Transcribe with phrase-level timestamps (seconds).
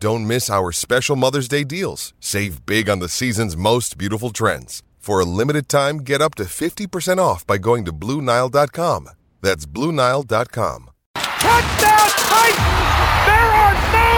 [0.00, 2.14] Don't miss our special Mother's Day deals.
[2.20, 4.82] Save big on the season's most beautiful trends.
[4.98, 9.10] For a limited time, get up to 50% off by going to BlueNile.com.
[9.42, 10.90] That's BlueNile.com.
[11.14, 13.12] Touchdown Titans!
[13.28, 14.12] There are no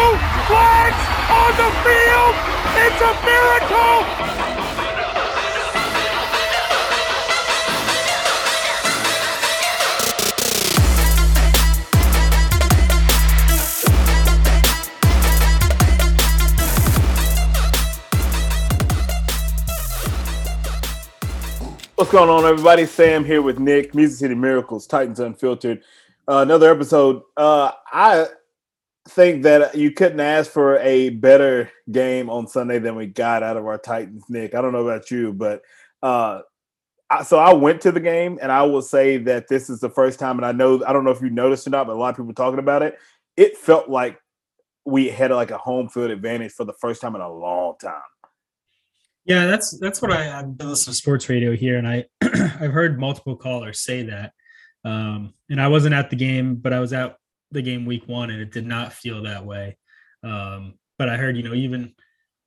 [0.47, 1.03] flags
[1.35, 2.35] on the field!
[2.79, 4.52] It's a miracle!
[22.03, 22.85] What's going on, everybody?
[22.85, 25.85] Sam here with Nick, Music City Miracles, Titans Unfiltered.
[26.27, 27.23] Uh, another episode.
[27.37, 28.27] Uh, I
[29.09, 33.57] think that you couldn't ask for a better game on Sunday than we got out
[33.57, 34.57] of our Titans, Nick.
[34.57, 35.63] I don't know about you, but
[36.03, 36.41] uh,
[37.09, 39.89] I, so I went to the game, and I will say that this is the
[39.89, 42.01] first time, and I know I don't know if you noticed or not, but a
[42.01, 42.99] lot of people talking about it.
[43.37, 44.21] It felt like
[44.85, 48.03] we had like a home field advantage for the first time in a long time.
[49.25, 52.99] Yeah, that's that's what I, I've listening to sports radio here, and I I've heard
[52.99, 54.33] multiple callers say that.
[54.85, 57.17] Um, and I wasn't at the game, but I was at
[57.53, 59.77] the game week one, and it did not feel that way.
[60.25, 61.95] Um, but I heard, you know, even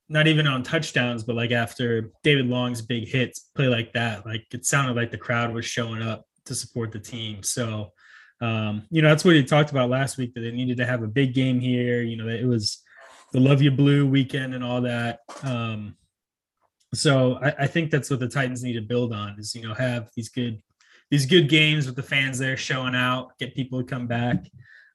[0.08, 4.44] not even on touchdowns, but like after David Long's big hits, play like that, like
[4.52, 7.42] it sounded like the crowd was showing up to support the team.
[7.42, 7.92] So,
[8.40, 11.02] um, you know, that's what he talked about last week that they needed to have
[11.02, 12.02] a big game here.
[12.02, 12.82] You know, it was
[13.32, 15.20] the Love You Blue weekend and all that.
[15.42, 15.96] Um,
[16.94, 19.74] so I, I, think that's what the Titans need to build on is you know
[19.74, 20.62] have these good
[21.10, 24.48] these good games with the fans there showing out, get people to come back.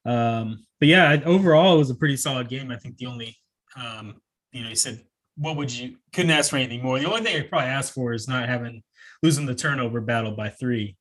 [0.04, 2.70] Um, but yeah, overall it was a pretty solid game.
[2.70, 3.36] I think the only
[3.76, 4.20] um,
[4.52, 5.02] you know you said
[5.36, 6.98] what would you couldn't ask for anything more.
[6.98, 8.82] The only thing I probably ask for is not having
[9.22, 10.96] losing the turnover battle by three.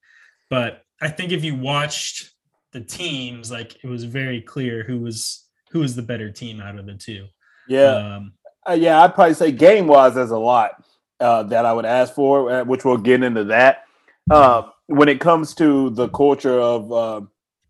[0.49, 2.31] But I think if you watched
[2.71, 6.77] the teams, like it was very clear who was who was the better team out
[6.77, 7.25] of the two.
[7.67, 7.93] Yeah.
[8.17, 8.33] Um,
[8.69, 10.83] uh, yeah, I'd probably say game wise, there's a lot
[11.19, 13.85] uh, that I would ask for, uh, which we'll get into that.
[14.29, 17.21] Uh, when it comes to the culture of uh,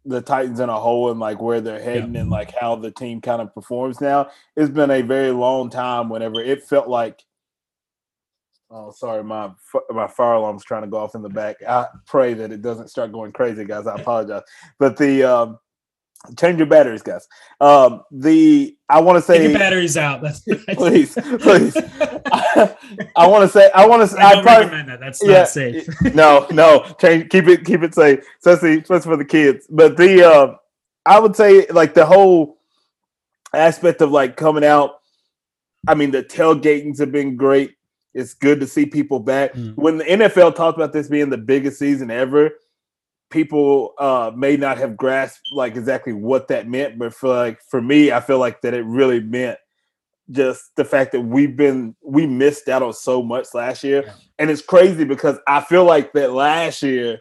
[0.05, 2.21] the Titans in a whole and like where they're heading yeah.
[2.21, 6.09] and like how the team kind of performs now, it's been a very long time.
[6.09, 7.23] Whenever it felt like,
[8.69, 9.51] oh, sorry, my
[9.89, 11.57] my fire alarm's trying to go off in the back.
[11.67, 13.87] I pray that it doesn't start going crazy, guys.
[13.87, 14.43] I apologize,
[14.77, 15.59] but the um,
[16.37, 17.27] Change your batteries, guys.
[17.59, 20.21] Um, the I want to say Take your batteries out.
[20.21, 20.41] That's
[20.75, 21.75] please, please.
[22.31, 22.75] I,
[23.15, 24.17] I want to say I want to.
[24.17, 24.99] I, I probably recommend that.
[24.99, 25.87] That's yeah, not safe.
[26.13, 26.85] no, no.
[27.01, 27.29] Change.
[27.29, 27.65] Keep it.
[27.65, 29.65] Keep it safe, especially especially for the kids.
[29.67, 30.55] But the uh,
[31.07, 32.59] I would say like the whole
[33.53, 34.99] aspect of like coming out.
[35.87, 37.73] I mean, the tailgatings have been great.
[38.13, 39.53] It's good to see people back.
[39.53, 39.75] Mm.
[39.75, 42.51] When the NFL talked about this being the biggest season ever,
[43.31, 47.81] people uh, may not have grasped like exactly what that meant, but for like for
[47.81, 49.57] me, I feel like that it really meant
[50.29, 54.13] just the fact that we've been we missed out on so much last year, yeah.
[54.39, 57.19] and it's crazy because I feel like that last year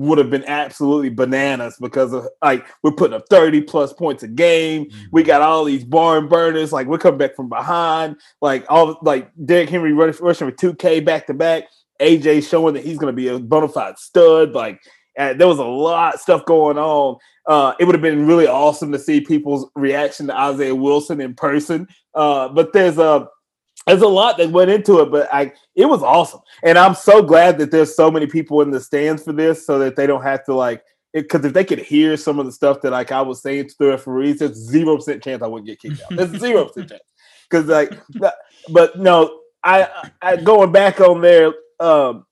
[0.00, 4.28] would have been absolutely bananas because of like we're putting up 30 plus points a
[4.28, 4.86] game.
[4.86, 5.04] Mm-hmm.
[5.12, 9.30] We got all these barn burners, like we're coming back from behind, like all like
[9.44, 11.64] Derrick Henry rushing, with 2K back to back.
[12.00, 14.52] AJ showing that he's going to be a bona fide stud.
[14.52, 14.80] Like
[15.18, 17.16] uh, there was a lot of stuff going on.
[17.46, 21.34] Uh, it would have been really awesome to see people's reaction to Isaiah Wilson in
[21.34, 21.88] person.
[22.14, 23.28] Uh, but there's a
[23.86, 27.22] there's a lot that went into it, but I it was awesome, and I'm so
[27.22, 30.22] glad that there's so many people in the stands for this, so that they don't
[30.22, 33.20] have to like because if they could hear some of the stuff that like I
[33.22, 36.16] was saying to the referees, there's zero percent chance I wouldn't get kicked out.
[36.16, 37.02] There's zero percent chance
[37.50, 37.98] because like,
[38.68, 42.26] but no, I, I going back on there, um,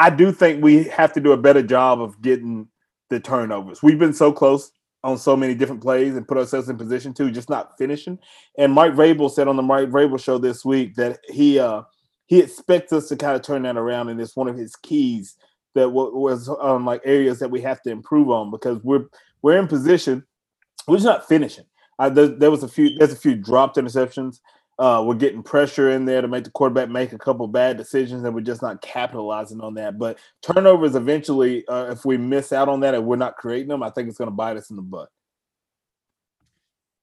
[0.00, 2.68] I do think we have to do a better job of getting
[3.10, 3.82] the turnovers.
[3.82, 4.72] We've been so close
[5.04, 8.18] on so many different plays and put ourselves in position to just not finishing.
[8.56, 11.82] And Mike Vrabel said on the Mike Vrabel show this week that he uh
[12.28, 15.36] he expects us to kind of turn that around, and it's one of his keys
[15.74, 19.04] that w- was um like areas that we have to improve on because we're
[19.42, 20.24] we're in position,
[20.88, 21.64] we're just not finishing.
[21.98, 24.40] Uh, there, there was a few there's a few dropped interceptions.
[24.80, 28.24] Uh, we're getting pressure in there to make the quarterback make a couple bad decisions,
[28.24, 29.98] and we're just not capitalizing on that.
[29.98, 33.82] But turnovers eventually, uh, if we miss out on that and we're not creating them,
[33.82, 35.10] I think it's going to bite us in the butt.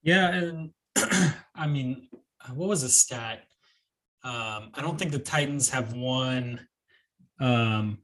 [0.02, 0.72] Yeah, and
[1.56, 2.10] I mean,
[2.56, 3.44] what was the stat?
[4.24, 6.68] Um, I don't think the Titans have won
[7.40, 8.00] um,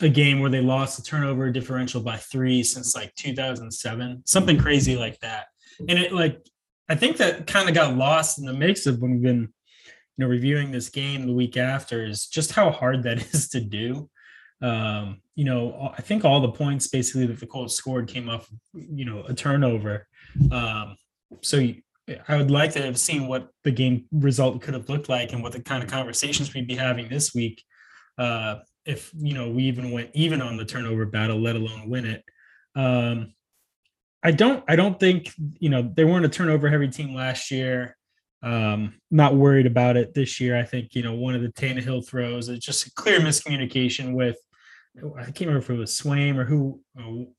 [0.00, 4.96] a game where they lost the turnover differential by three since like 2007, something crazy
[4.96, 5.48] like that.
[5.86, 6.40] And it like
[6.88, 9.52] I think that kind of got lost in the mix of when we've been,
[10.16, 13.60] you know, reviewing this game the week after is just how hard that is to
[13.60, 14.08] do.
[14.62, 18.48] Um, you know, I think all the points basically that the Colts scored came off,
[18.72, 20.06] you know, a turnover.
[20.50, 20.96] Um,
[21.42, 21.62] so
[22.28, 25.42] I would like to have seen what the game result could have looked like and
[25.42, 27.62] what the kind of conversations we'd be having this week.
[28.16, 32.06] Uh, if you know we even went even on the turnover battle, let alone win
[32.06, 32.24] it.
[32.76, 33.34] Um,
[34.22, 37.96] I don't I don't think you know they weren't a turnover heavy team last year.
[38.42, 40.56] Um, not worried about it this year.
[40.56, 44.36] I think you know one of the Tannehill throws is just a clear miscommunication with
[45.18, 46.80] I can't remember if it was Swaim or who.
[46.98, 47.30] Uh,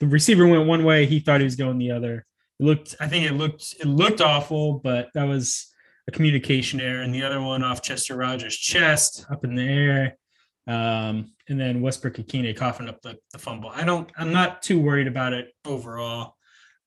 [0.00, 2.26] the receiver went one way, he thought he was going the other.
[2.58, 5.72] It looked I think it looked it looked awful, but that was
[6.08, 7.02] a communication error.
[7.02, 10.16] And the other one off Chester Rogers' chest up in the air.
[10.66, 13.70] Um, and then Westbrook-Ikhine coughing up the, the fumble.
[13.70, 16.36] I don't, I'm not too worried about it overall.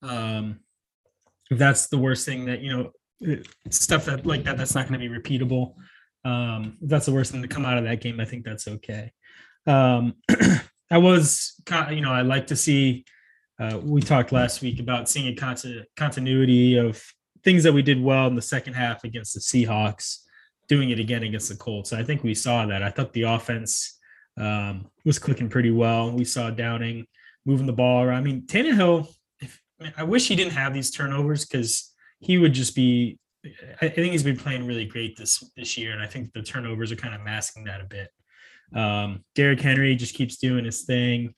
[0.02, 0.60] Um,
[1.50, 3.36] if that's the worst thing that, you know,
[3.70, 5.76] stuff that like that, that's not going to be repeatable.
[6.26, 8.68] Um, if that's the worst thing to come out of that game, I think that's
[8.68, 9.12] okay.
[9.66, 10.16] Um,
[10.92, 11.54] I was,
[11.92, 13.06] you know, I like to see,
[13.60, 17.04] uh, we talked last week about seeing a conti- continuity of
[17.44, 20.20] things that we did well in the second half against the Seahawks,
[20.68, 21.94] doing it again against the Colts.
[21.94, 22.84] I think we saw that.
[22.84, 23.97] I thought the offense
[24.38, 26.12] um, was clicking pretty well.
[26.12, 27.06] We saw Downing
[27.46, 28.18] moving the ball around.
[28.18, 29.08] I mean, Tannehill,
[29.40, 29.60] if,
[29.98, 33.20] I wish he didn't have these turnovers because he would just be.
[33.82, 36.92] I think he's been playing really great this this year, and I think the turnovers
[36.92, 38.10] are kind of masking that a bit.
[38.76, 41.34] Um, Derrick Henry just keeps doing his thing,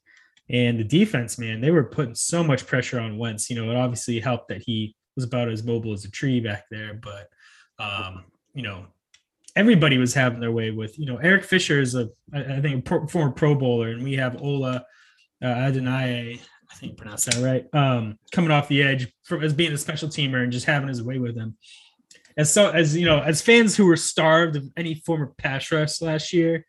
[0.49, 3.49] and the defense, man, they were putting so much pressure on Wentz.
[3.49, 6.63] You know, it obviously helped that he was about as mobile as a tree back
[6.71, 7.27] there, but
[7.77, 8.25] um,
[8.55, 8.87] you know,
[9.59, 12.81] everybody was having their way with you know Eric Fisher is a I think a
[12.81, 14.85] pro, former Pro Bowler, and we have Ola
[15.43, 16.39] uh, Adeniyi,
[16.71, 19.11] I think pronounce that right, um, coming off the edge
[19.41, 21.57] as being a special teamer and just having his way with him.
[22.37, 25.71] As so as you know, as fans who were starved of any form of pass
[25.71, 26.65] rush last year,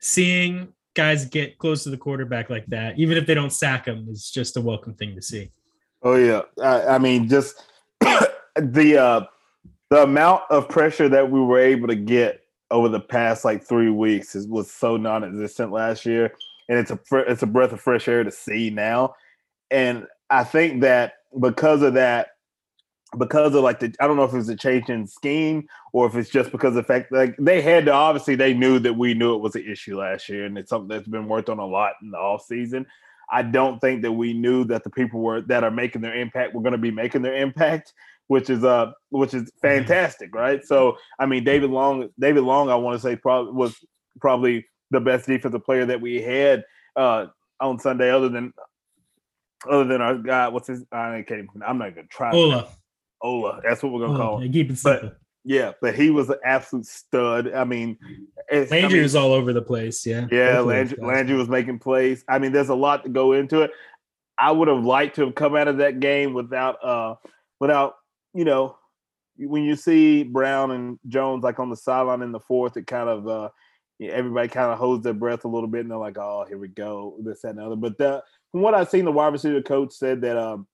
[0.00, 4.06] seeing guys get close to the quarterback like that, even if they don't sack him,
[4.10, 5.50] is just a welcome thing to see.
[6.02, 7.62] Oh yeah, I, I mean, just
[8.00, 9.26] the uh,
[9.90, 12.40] the amount of pressure that we were able to get
[12.70, 16.32] over the past like three weeks is, was so non-existent last year,
[16.68, 16.98] and it's a
[17.30, 19.14] it's a breath of fresh air to see now.
[19.70, 22.28] And I think that because of that,
[23.16, 26.16] because of like the I don't know if it's a change in scheme or if
[26.16, 29.14] it's just because of the fact like they had to obviously they knew that we
[29.14, 31.66] knew it was an issue last year, and it's something that's been worked on a
[31.66, 32.84] lot in the off season.
[33.30, 36.54] I don't think that we knew that the people were that are making their impact
[36.54, 37.92] were going to be making their impact
[38.28, 40.64] which is uh which is fantastic, right?
[40.64, 43.76] So I mean, David Long, David Long, I want to say probably was
[44.20, 46.64] probably the best defensive player that we had
[46.96, 47.26] uh
[47.60, 48.52] on Sunday, other than
[49.68, 50.48] other than our guy.
[50.48, 50.84] What's his?
[50.92, 51.44] I can't.
[51.44, 52.32] Even, I'm not gonna try.
[52.32, 52.68] Ola.
[53.22, 53.60] Ola.
[53.62, 54.22] That's what we're gonna Ola.
[54.22, 54.52] call him.
[54.52, 55.08] Keep it simple.
[55.08, 55.18] But,
[55.48, 57.52] yeah, but he was an absolute stud.
[57.54, 57.96] I mean,
[58.50, 60.04] Landry I mean, was all over the place.
[60.04, 62.24] Yeah, yeah, Landry, Landry was making plays.
[62.28, 63.70] I mean, there's a lot to go into it.
[64.36, 67.14] I would have liked to have come out of that game without uh
[67.60, 67.94] without
[68.36, 68.76] you know,
[69.38, 73.08] when you see Brown and Jones like on the sideline in the fourth, it kind
[73.08, 73.48] of uh,
[74.00, 76.68] everybody kind of holds their breath a little bit and they're like, "Oh, here we
[76.68, 77.76] go," this that, and the other.
[77.76, 80.66] But the, from what I've seen, the wide receiver coach said that um,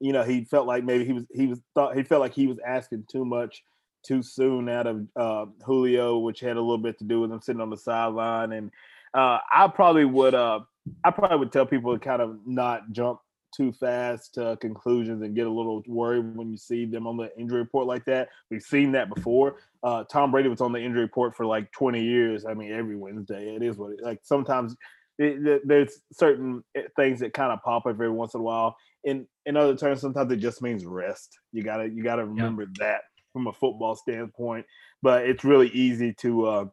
[0.00, 2.46] you know, he felt like maybe he was he was thought he felt like he
[2.46, 3.62] was asking too much
[4.04, 7.40] too soon out of uh, Julio, which had a little bit to do with him
[7.40, 8.52] sitting on the sideline.
[8.52, 8.70] And
[9.14, 10.60] uh, I probably would uh,
[11.04, 13.20] I probably would tell people to kind of not jump
[13.56, 17.34] too fast to conclusions and get a little worried when you see them on the
[17.38, 18.28] injury report like that.
[18.50, 19.56] We've seen that before.
[19.82, 22.44] Uh, Tom Brady was on the injury report for like 20 years.
[22.44, 24.20] I mean, every Wednesday, it is what it like.
[24.22, 24.76] Sometimes
[25.18, 28.44] it, it, there's certain eh, things that kind of pop up every once in a
[28.44, 28.76] while.
[29.04, 31.38] In in other terms, sometimes it just means rest.
[31.52, 32.86] You gotta you gotta remember yeah.
[32.86, 33.00] that
[33.32, 34.66] from a football standpoint.
[35.02, 36.64] But it's really easy to uh,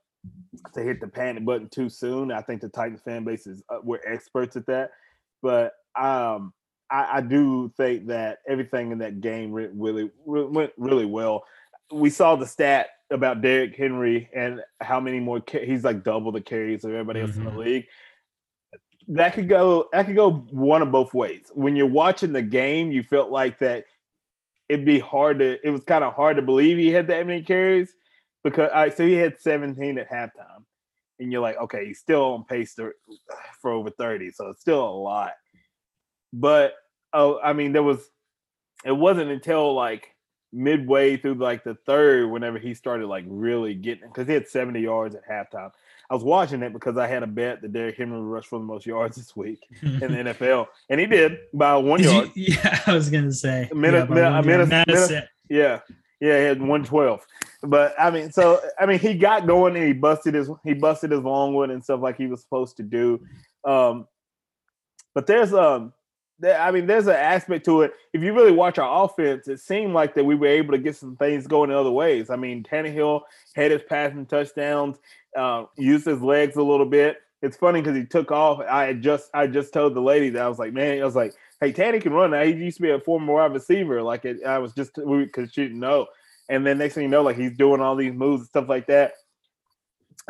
[0.74, 2.32] to hit the panic button too soon.
[2.32, 4.92] I think the Titans fan base is uh, we're experts at that.
[5.42, 6.54] But um,
[6.94, 11.44] I, I, do think that everything in that game really, really went really well.
[11.92, 16.42] We saw the stat about Derrick Henry and how many more he's like double the
[16.42, 17.40] carries of everybody else mm-hmm.
[17.40, 17.60] in the mm-hmm.
[17.60, 17.86] league.
[19.08, 21.52] That could go that could go one of both ways.
[21.54, 23.86] When you're watching the game, you felt like that
[24.70, 27.42] it'd be hard to it was kind of hard to believe he had that many
[27.42, 27.92] carries
[28.44, 30.64] because I so he had 17 at halftime.
[31.20, 32.92] And you're like, okay, he's still on pace to,
[33.62, 35.34] for over 30, so it's still a lot.
[36.34, 36.74] But
[37.14, 38.10] oh, I mean, there was
[38.86, 40.14] it wasn't until like
[40.52, 44.80] midway through like the third whenever he started like really getting because he had 70
[44.80, 45.72] yards at halftime.
[46.10, 48.60] I was watching it because I had a bet that Derrick Henry would rush for
[48.60, 52.32] the most yards this week in the NFL, and he did by one did yard.
[52.36, 55.80] You, yeah, I was gonna say a minute, yeah, minute, minute, yeah,
[56.20, 57.26] yeah, he had one twelve.
[57.64, 61.12] But I mean, so I mean, he got going and he busted his he busted
[61.12, 63.22] his long one and stuff like he was supposed to do.
[63.66, 64.08] Um,
[65.16, 65.94] but there's um
[66.44, 67.94] I mean, there's an aspect to it.
[68.14, 70.96] If you really watch our offense, it seemed like that we were able to get
[70.96, 72.30] some things going in other ways.
[72.30, 73.22] I mean, Tannehill
[73.56, 74.98] had his passing touchdowns,
[75.38, 77.18] uh, used his legs a little bit.
[77.42, 78.60] It's funny because he took off.
[78.60, 81.34] I just I just told the lady that I was like, man, I was like,
[81.60, 82.32] hey, Tanny can run.
[82.32, 82.44] Now.
[82.44, 84.02] He used to be a former wide receiver.
[84.02, 86.08] Like it, I was just because she didn't know.
[86.50, 88.88] And then next thing you know, like he's doing all these moves and stuff like
[88.88, 89.14] that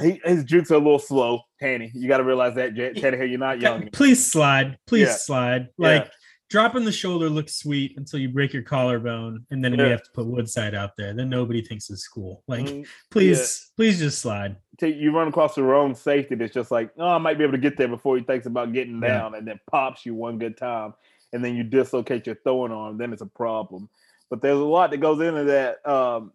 [0.02, 1.92] he, his jukes are a little slow, Tanny.
[1.94, 3.90] You got to realize that, Tannehill, you're not young.
[3.94, 4.78] Please slide.
[4.88, 5.16] Please yeah.
[5.16, 5.68] slide.
[5.78, 6.12] Like yeah.
[6.50, 9.84] dropping the shoulder looks sweet until you break your collarbone, and then yeah.
[9.84, 11.14] we have to put Woodside out there.
[11.14, 12.44] Then nobody thinks it's cool.
[12.48, 14.56] Like, mm, please, please just slide.
[14.82, 17.60] You run across the wrong safety that's just like, oh, I might be able to
[17.60, 20.94] get there before he thinks about getting down, and then pops you one good time,
[21.32, 22.98] and then you dislocate your throwing arm.
[22.98, 23.90] Then it's a problem.
[24.30, 25.88] But there's a lot that goes into that.
[25.88, 26.32] Um,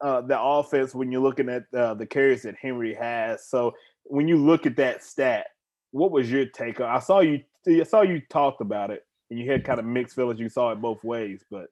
[0.00, 3.46] uh, the offense when you're looking at uh, the carries that Henry has.
[3.48, 3.74] So
[4.04, 5.46] when you look at that stat,
[5.90, 6.80] what was your take?
[6.80, 7.40] I saw you.
[7.66, 10.40] I saw you talked about it, and you had kind of mixed feelings.
[10.40, 11.68] You saw it both ways, but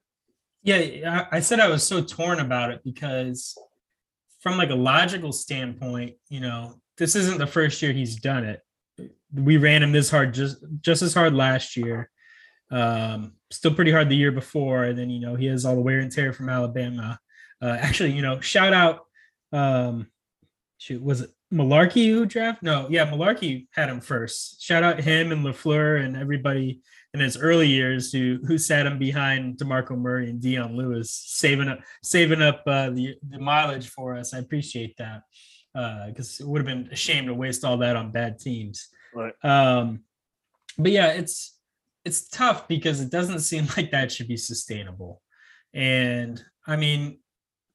[0.63, 3.57] yeah, I said I was so torn about it because,
[4.41, 8.61] from like a logical standpoint, you know, this isn't the first year he's done it.
[9.33, 12.09] We ran him this hard, just just as hard last year.
[12.69, 15.81] Um, still pretty hard the year before, and then you know he has all the
[15.81, 17.19] wear and tear from Alabama.
[17.61, 19.05] Uh, actually, you know, shout out.
[19.51, 20.07] Um,
[20.77, 22.61] shoot, was it Mularkey who draft?
[22.61, 24.61] No, yeah, Mularkey had him first.
[24.61, 26.81] Shout out him and Lafleur and everybody
[27.13, 31.69] in his early years who who sat him behind Demarco Murray and Dion Lewis, saving
[31.69, 34.33] up saving up uh, the the mileage for us.
[34.33, 35.23] I appreciate that
[35.73, 38.89] because uh, it would have been a shame to waste all that on bad teams.
[39.13, 39.33] Right.
[39.43, 40.01] Um,
[40.77, 41.57] but yeah, it's
[42.03, 45.21] it's tough because it doesn't seem like that should be sustainable.
[45.73, 47.19] And I mean,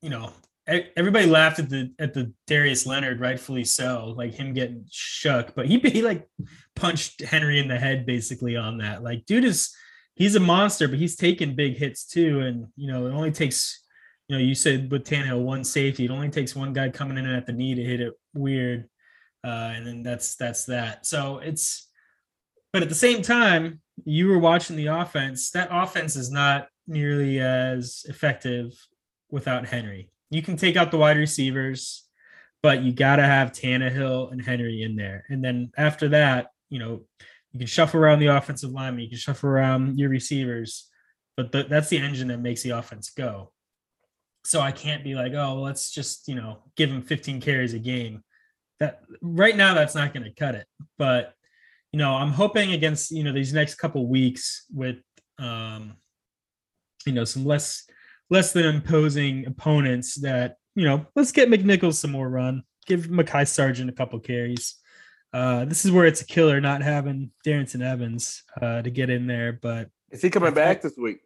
[0.02, 0.32] you know,
[0.66, 5.66] everybody laughed at the at the Darius Leonard, rightfully so, like him getting shook, but
[5.66, 6.28] he he like
[6.76, 9.02] punched Henry in the head basically on that.
[9.02, 9.74] Like, dude is
[10.14, 13.78] he's a monster, but he's taking big hits too, and you know, it only takes.
[14.28, 17.26] You know, you said with Tannehill one safety, it only takes one guy coming in
[17.26, 18.88] at the knee to hit it weird,
[19.44, 21.04] uh, and then that's that's that.
[21.04, 21.90] So it's,
[22.72, 25.50] but at the same time, you were watching the offense.
[25.50, 28.72] That offense is not nearly as effective
[29.32, 30.08] without Henry.
[30.30, 32.04] You can take out the wide receivers,
[32.62, 35.24] but you got to have Tannehill and Henry in there.
[35.28, 37.02] And then after that, you know,
[37.50, 40.88] you can shuffle around the offensive line, you can shuffle around your receivers,
[41.36, 43.50] but the, that's the engine that makes the offense go.
[44.44, 47.78] So I can't be like, oh, let's just, you know, give him 15 carries a
[47.78, 48.22] game.
[48.80, 50.66] That right now, that's not going to cut it.
[50.98, 51.34] But,
[51.92, 54.96] you know, I'm hoping against, you know, these next couple weeks with,
[55.38, 55.96] um,
[57.06, 57.84] you know, some less
[58.32, 62.62] less than imposing opponents that, you know, let's get McNichols some more run.
[62.86, 64.76] Give Mekhi Sargent a couple carries.
[65.34, 69.26] Uh, this is where it's a killer not having Darrynton Evans uh, to get in
[69.26, 69.52] there.
[69.52, 71.18] But is he coming back this week?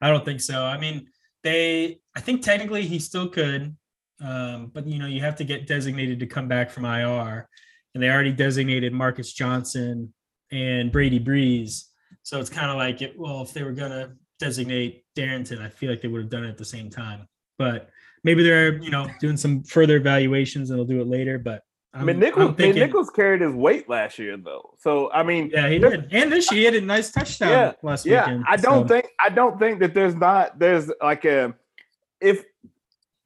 [0.00, 0.64] I don't think so.
[0.64, 1.08] I mean,
[1.42, 2.00] they.
[2.16, 3.76] I think technically he still could.
[4.20, 7.48] Um, but you know, you have to get designated to come back from IR,
[7.94, 10.14] and they already designated Marcus Johnson
[10.52, 11.88] and Brady Breeze.
[12.22, 15.90] So it's kind of like, it, well, if they were gonna designate Darrynton, I feel
[15.90, 17.28] like they would have done it at the same time.
[17.58, 17.90] But
[18.24, 21.38] maybe they're you know doing some further evaluations and they'll do it later.
[21.38, 24.74] But I'm, I mean, Nichols, thinking, Nichols carried his weight last year though.
[24.78, 26.12] So I mean, yeah, he did.
[26.12, 28.26] And this year he had a nice touchdown yeah, last yeah.
[28.26, 28.44] weekend.
[28.48, 28.94] I don't so.
[28.94, 31.54] think I don't think that there's not there's like a
[32.20, 32.44] if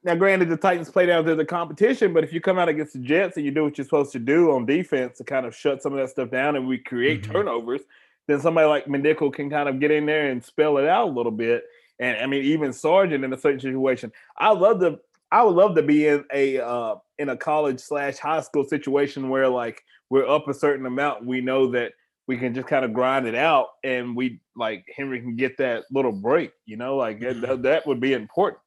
[0.06, 2.92] now, granted, the Titans play down to the competition, but if you come out against
[2.92, 5.54] the Jets and you do what you're supposed to do on defense to kind of
[5.54, 7.32] shut some of that stuff down and we create mm-hmm.
[7.32, 7.80] turnovers,
[8.26, 11.12] then somebody like McNichol can kind of get in there and spell it out a
[11.12, 11.64] little bit.
[11.98, 14.98] And I mean, even Sargent in a certain situation, I love to,
[15.30, 19.28] I would love to be in a uh, in a college slash high school situation
[19.28, 21.92] where like we're up a certain amount, we know that
[22.28, 25.84] we can just kind of grind it out, and we like Henry can get that
[25.90, 27.40] little break, you know, like mm-hmm.
[27.40, 28.60] that, that would be important.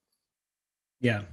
[1.02, 1.24] Yeah.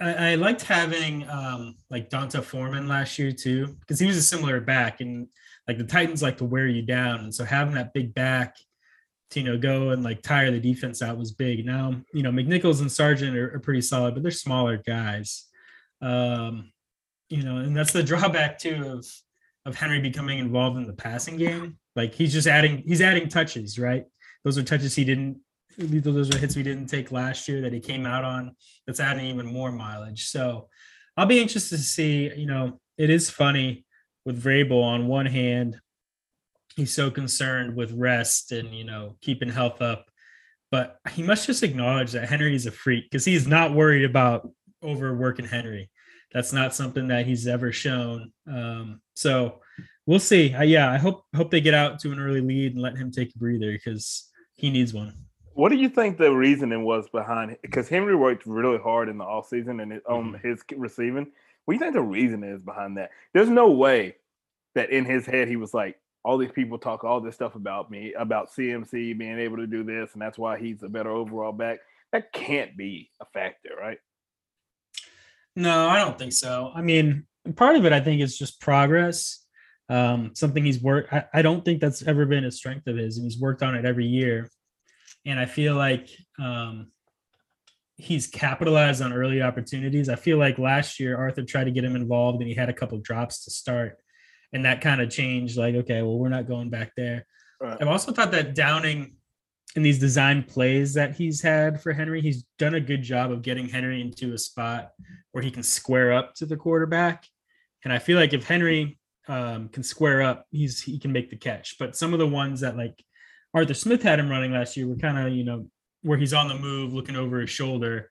[0.00, 4.22] I, I, liked having um, like D'Onta Foreman last year too, because he was a
[4.22, 5.28] similar back and
[5.68, 7.20] like the Titans like to wear you down.
[7.20, 8.56] And so having that big back
[9.30, 11.64] to, you know, go and like tire the defense out was big.
[11.64, 15.46] Now, you know, McNichols and Sargent are, are pretty solid, but they're smaller guys.
[16.00, 16.72] Um,
[17.28, 19.06] you know, and that's the drawback too of
[19.64, 21.78] of Henry becoming involved in the passing game.
[21.94, 24.04] Like he's just adding he's adding touches, right?
[24.44, 25.38] Those are touches he didn't
[25.78, 28.54] those are hits we didn't take last year that he came out on.
[28.86, 30.26] That's adding even more mileage.
[30.26, 30.68] So
[31.16, 32.30] I'll be interested to see.
[32.34, 33.86] You know, it is funny
[34.24, 35.78] with Vrabel on one hand,
[36.76, 40.06] he's so concerned with rest and you know keeping health up,
[40.70, 44.48] but he must just acknowledge that Henry is a freak because he's not worried about
[44.82, 45.90] overworking Henry.
[46.32, 48.32] That's not something that he's ever shown.
[48.46, 49.60] Um, so
[50.06, 50.54] we'll see.
[50.54, 53.10] Uh, yeah, I hope hope they get out to an early lead and let him
[53.10, 55.14] take a breather because he needs one.
[55.54, 57.60] What do you think the reasoning was behind it?
[57.60, 60.48] Because Henry worked really hard in the offseason and on mm-hmm.
[60.48, 61.30] his receiving.
[61.64, 63.10] What do you think the reason is behind that?
[63.32, 64.16] There's no way
[64.74, 67.90] that in his head he was like, all these people talk all this stuff about
[67.90, 71.52] me, about CMC being able to do this, and that's why he's a better overall
[71.52, 71.80] back.
[72.12, 73.98] That can't be a factor, right?
[75.56, 76.70] No, I don't think so.
[76.74, 79.40] I mean, part of it I think is just progress.
[79.88, 81.12] Um, something he's worked.
[81.12, 83.74] I, I don't think that's ever been a strength of his, and he's worked on
[83.74, 84.48] it every year
[85.24, 86.88] and I feel like um,
[88.02, 90.08] he's capitalized on early opportunities.
[90.08, 92.72] I feel like last year Arthur tried to get him involved, and he had a
[92.72, 93.98] couple drops to start,
[94.52, 95.56] and that kind of changed.
[95.56, 97.26] Like, okay, well, we're not going back there.
[97.60, 97.78] Right.
[97.80, 99.14] I've also thought that Downing
[99.76, 103.42] in these design plays that he's had for Henry, he's done a good job of
[103.42, 104.90] getting Henry into a spot
[105.30, 107.24] where he can square up to the quarterback.
[107.84, 111.36] And I feel like if Henry um, can square up, he's he can make the
[111.36, 111.78] catch.
[111.78, 113.00] But some of the ones that like
[113.54, 115.68] Arthur Smith had him running last year were kind of, you know,
[116.02, 118.10] where he's on the move, looking over his shoulder.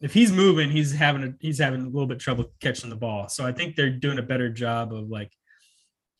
[0.00, 3.28] If he's moving, he's having a, he's having a little bit trouble catching the ball.
[3.28, 5.32] So I think they're doing a better job of like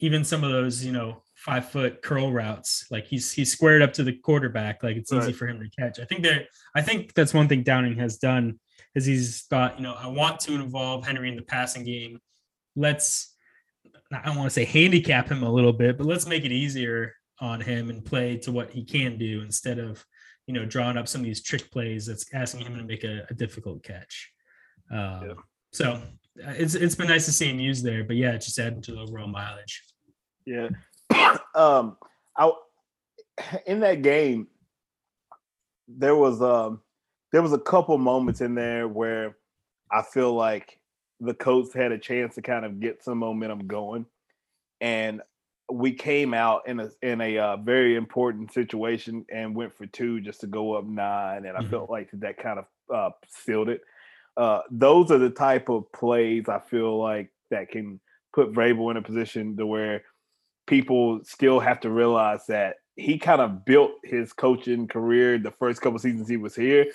[0.01, 2.87] even some of those, you know, five foot curl routes.
[2.91, 4.83] Like he's he's squared up to the quarterback.
[4.83, 5.23] Like it's right.
[5.23, 5.99] easy for him to catch.
[5.99, 8.59] I think they're I think that's one thing Downing has done
[8.95, 12.19] is he's thought, you know, I want to involve Henry in the passing game.
[12.77, 13.35] Let's
[14.13, 17.15] I don't want to say handicap him a little bit, but let's make it easier
[17.41, 20.05] on him and play to what he can do instead of
[20.51, 23.25] you know drawing up some of these trick plays that's asking him to make a,
[23.31, 24.33] a difficult catch.
[24.91, 25.33] Um, yeah.
[25.73, 28.59] So uh, it's it's been nice to see him used there, but yeah, it's just
[28.59, 29.81] adding to the overall mileage.
[30.45, 30.71] Yeah,
[31.55, 31.97] um,
[32.37, 32.51] I
[33.65, 34.49] in that game
[35.87, 36.81] there was um
[37.31, 39.37] there was a couple moments in there where
[39.89, 40.81] I feel like
[41.21, 44.05] the Colts had a chance to kind of get some momentum going,
[44.81, 45.23] and
[45.73, 50.21] we came out in a in a uh, very important situation and went for two
[50.21, 51.71] just to go up nine, and I mm-hmm.
[51.71, 53.81] felt like that kind of uh, sealed it.
[54.37, 58.01] Uh, those are the type of plays I feel like that can
[58.33, 60.03] put Vrabel in a position to where
[60.67, 65.81] people still have to realize that he kind of built his coaching career the first
[65.81, 66.87] couple seasons he was here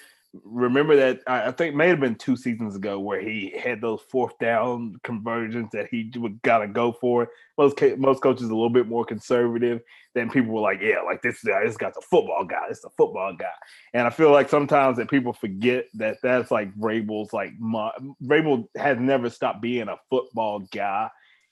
[0.44, 4.38] remember that I think may have been two seasons ago where he had those fourth
[4.40, 7.30] down conversions that he would gotta go for.
[7.58, 9.82] Most most coaches a little bit more conservative.
[10.14, 12.66] Then people were like, "Yeah, like this guy, this guy's a football guy.
[12.70, 13.54] It's a football guy."
[13.94, 17.92] And I feel like sometimes that people forget that that's like Vrabel's like my,
[18.24, 21.10] Vrabel has never stopped being a football guy.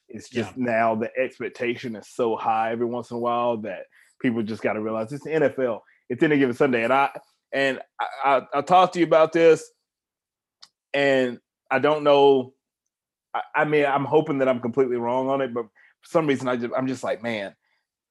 [0.10, 0.66] It's just yeah.
[0.66, 3.86] now the expectation is so high every once in a while that
[4.22, 5.82] people just got to realize it's the NFL.
[6.10, 7.10] It's any given Sunday, and I
[7.54, 9.70] and I, I, I talked to you about this,
[10.94, 11.40] and
[11.70, 12.54] I don't know.
[13.34, 15.66] I, I, mean, I'm hoping that I'm completely wrong on it, but
[16.02, 17.56] for some reason, I just I'm just like, man,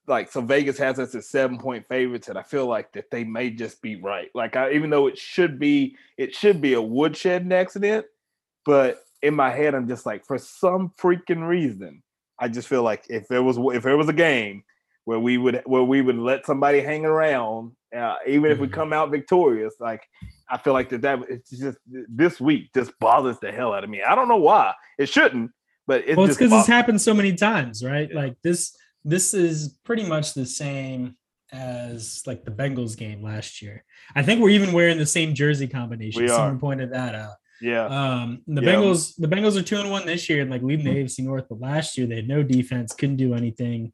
[0.07, 3.25] like so Vegas has us as seven point favorites, and I feel like that they
[3.25, 4.31] may just be right.
[4.35, 8.07] Like I, even though it should be, it should be a woodshed accident,
[8.65, 12.03] but in my head, I'm just like, for some freaking reason,
[12.39, 14.65] I just feel like if there was if there was a game
[15.05, 18.73] where we would where we would let somebody hang around, uh, even if we Mhm.
[18.73, 20.03] come out victorious, like
[20.51, 23.91] I feel like that that it's just this week just bothers the hell out of
[23.91, 24.03] me.
[24.03, 25.51] I don't know why it shouldn't,
[25.87, 28.09] but it well, it's because it's happened so many times, right?
[28.11, 28.17] Yeah.
[28.17, 31.17] Like this, this is pretty much the same
[31.53, 33.85] as like the Bengals game last year.
[34.15, 36.23] I think we're even wearing the same jersey combination.
[36.23, 36.59] We Someone are.
[36.59, 37.35] pointed that out.
[37.61, 37.85] yeah.
[37.87, 38.73] Um, the Yeah.
[38.75, 41.47] Bengals, the Bengals are two and one this year, and like leading the AFC North.
[41.49, 43.93] But last year they had no defense, couldn't do anything.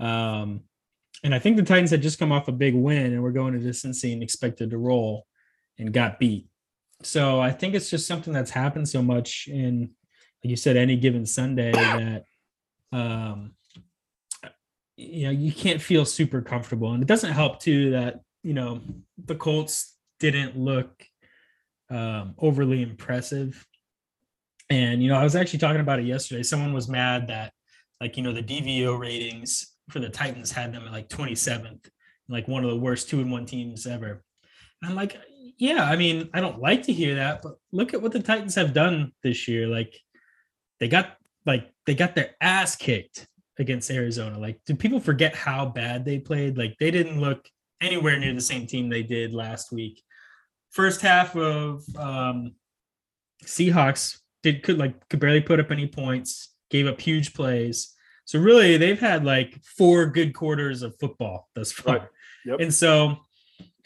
[0.00, 0.60] Um,
[1.22, 3.58] and I think the Titans had just come off a big win, and we're going
[3.58, 5.26] to and expected to roll,
[5.78, 6.48] and got beat.
[7.02, 9.90] So I think it's just something that's happened so much in,
[10.42, 12.24] like you said, any given Sunday that,
[12.92, 13.52] um,
[14.96, 18.80] you know, you can't feel super comfortable, and it doesn't help too that you know
[19.24, 21.04] the Colts didn't look
[21.90, 23.66] um, overly impressive.
[24.70, 26.42] And you know, I was actually talking about it yesterday.
[26.42, 27.52] Someone was mad that,
[28.00, 31.88] like, you know, the DVO ratings for the Titans had them at like 27th,
[32.28, 34.22] like one of the worst two and one teams ever.
[34.80, 35.16] And I'm like,
[35.58, 38.54] yeah, I mean, I don't like to hear that, but look at what the Titans
[38.54, 39.66] have done this year.
[39.66, 39.98] Like,
[40.80, 41.16] they got
[41.46, 43.26] like they got their ass kicked
[43.58, 44.38] against Arizona.
[44.38, 46.58] Like, do people forget how bad they played?
[46.58, 47.48] Like, they didn't look
[47.80, 50.02] anywhere near the same team they did last week.
[50.70, 52.54] First half of um,
[53.44, 57.94] Seahawks did could like could barely put up any points, gave up huge plays.
[58.24, 61.94] So really, they've had like four good quarters of football thus far.
[61.94, 62.08] Right.
[62.46, 62.60] Yep.
[62.60, 63.16] And so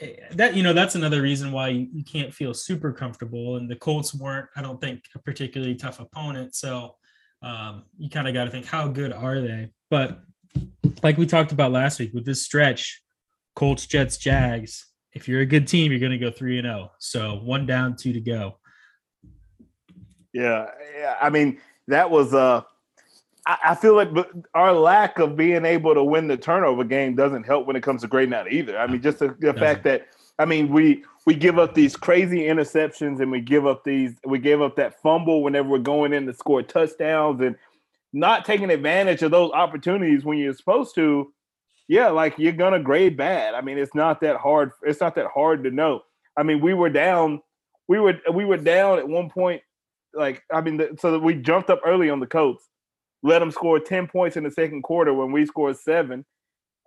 [0.00, 3.56] eh, that you know that's another reason why you, you can't feel super comfortable.
[3.56, 6.54] And the Colts weren't, I don't think, a particularly tough opponent.
[6.54, 6.96] So
[7.42, 9.70] um, you kind of got to think how good are they?
[9.90, 10.20] But
[11.02, 13.02] like we talked about last week with this stretch,
[13.54, 14.86] Colts, Jets, Jags.
[15.12, 16.92] If you're a good team, you're going to go three and zero.
[16.98, 18.58] So one down, two to go.
[20.32, 20.66] Yeah,
[20.98, 21.16] yeah.
[21.20, 22.62] I mean, that was uh
[23.46, 24.08] I, I feel like
[24.54, 28.02] our lack of being able to win the turnover game doesn't help when it comes
[28.02, 28.78] to grading out either.
[28.78, 32.40] I mean, just the, the fact that I mean we we give up these crazy
[32.40, 36.26] interceptions and we give up these we gave up that fumble whenever we're going in
[36.26, 37.56] to score touchdowns and
[38.12, 41.32] not taking advantage of those opportunities when you're supposed to.
[41.88, 43.54] Yeah, like you're gonna grade bad.
[43.54, 44.72] I mean, it's not that hard.
[44.82, 46.02] It's not that hard to know.
[46.36, 47.42] I mean, we were down.
[47.86, 49.62] We were we were down at one point
[50.16, 52.68] like I mean, the, so that we jumped up early on the Colts,
[53.22, 56.24] let them score ten points in the second quarter when we scored seven,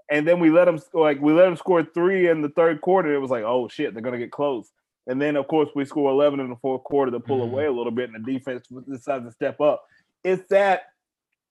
[0.09, 3.13] and then we let them like we let them score three in the third quarter.
[3.13, 4.71] It was like, oh shit, they're gonna get close.
[5.07, 7.51] And then of course we score eleven in the fourth quarter to pull Mhm.
[7.51, 9.83] away a little bit, and the defense decides to step up.
[10.23, 10.83] It's that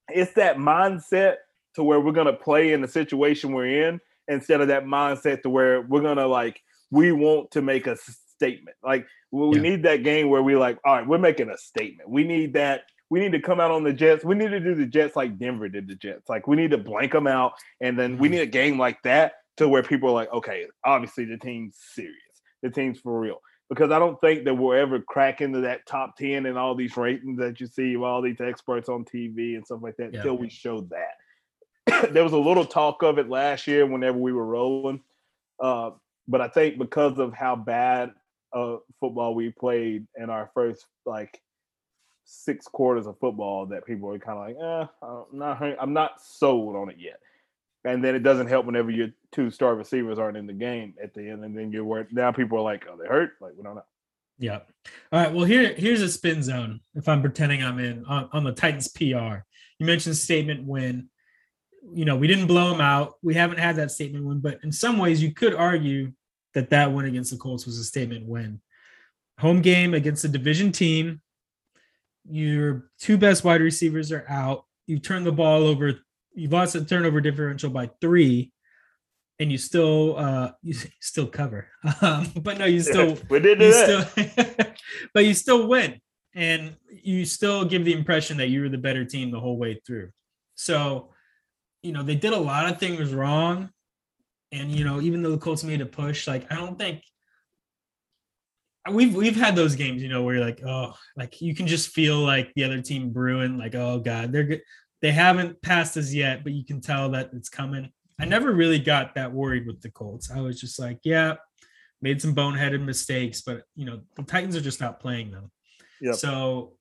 [0.09, 1.37] it's that mindset
[1.75, 5.49] to where we're gonna play in the situation we're in instead of that mindset to
[5.49, 6.61] where we're gonna like
[6.91, 8.75] we want to make a statement.
[8.83, 9.61] Like we we Yeah.
[9.61, 12.09] need that game where we like, all right, we're making a statement.
[12.09, 12.83] We need that.
[13.09, 14.23] We need to come out on the Jets.
[14.23, 16.29] We need to do the Jets like Denver did the Jets.
[16.29, 18.31] Like we need to blank them out, and then we Mhm.
[18.31, 22.15] need a game like that to where people are like, okay, obviously the team's serious.
[22.61, 23.41] The team's for real.
[23.69, 26.97] Because I don't think that we'll ever crack into that top 10 and all these
[26.97, 30.19] ratings that you see of all these experts on TV and stuff like that Yeah.
[30.19, 31.17] until we show that.
[32.13, 35.01] there was a little talk of it last year whenever we were rolling.
[35.59, 35.91] Uh,
[36.27, 38.11] but I think because of how bad
[38.53, 41.39] uh, football we played in our first like
[42.29, 46.21] six quarters of football, that people are kind of like, eh, I'm not, I'm not
[46.21, 47.19] sold on it yet.
[47.85, 51.13] And then it doesn't help whenever your two star receivers aren't in the game at
[51.13, 52.07] the end, and then you're worried.
[52.11, 53.85] Now people are like, "Oh, they hurt." Like we don't know.
[54.37, 54.59] Yeah.
[55.11, 55.33] All right.
[55.33, 56.81] Well, here here's a spin zone.
[56.95, 59.43] If I'm pretending I'm in on, on the Titans PR,
[59.77, 61.09] you mentioned statement win.
[61.93, 63.13] You know, we didn't blow them out.
[63.23, 66.11] We haven't had that statement win, but in some ways, you could argue
[66.53, 68.59] that that win against the Colts was a statement win.
[69.39, 71.21] Home game against a division team.
[72.29, 74.65] Your two best wide receivers are out.
[74.87, 75.99] You turn the ball over.
[76.33, 78.51] You've lost the turnover differential by three,
[79.39, 81.67] and you still uh you still cover.
[82.01, 84.09] Um, but no, you still we did you that.
[84.13, 84.65] still
[85.13, 85.99] but you still win
[86.35, 89.81] and you still give the impression that you were the better team the whole way
[89.85, 90.09] through
[90.55, 91.09] so
[91.81, 93.69] you know they did a lot of things wrong
[94.51, 97.01] and you know even though the colts made a push like i don't think
[98.91, 101.89] we've we've had those games you know where you're like oh like you can just
[101.89, 104.61] feel like the other team brewing like oh god they're good
[105.01, 108.79] they haven't passed us yet but you can tell that it's coming i never really
[108.79, 111.35] got that worried with the colts i was just like yeah
[112.01, 115.51] made some boneheaded mistakes, but you know the Titans are just not playing them.
[116.01, 116.15] Yep.
[116.15, 116.73] So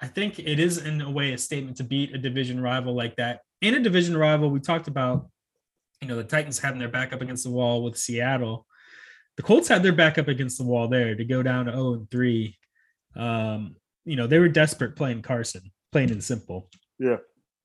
[0.00, 3.16] I think it is in a way a statement to beat a division rival like
[3.16, 3.40] that.
[3.60, 5.28] In a division rival, we talked about
[6.00, 8.66] you know, the Titans having their back up against the wall with Seattle.
[9.40, 11.94] The Colts had their back up against the wall there to go down to 0
[11.94, 12.58] and 3.
[13.16, 13.74] Um,
[14.04, 16.68] you know, they were desperate playing Carson, plain and simple.
[16.98, 17.16] Yeah.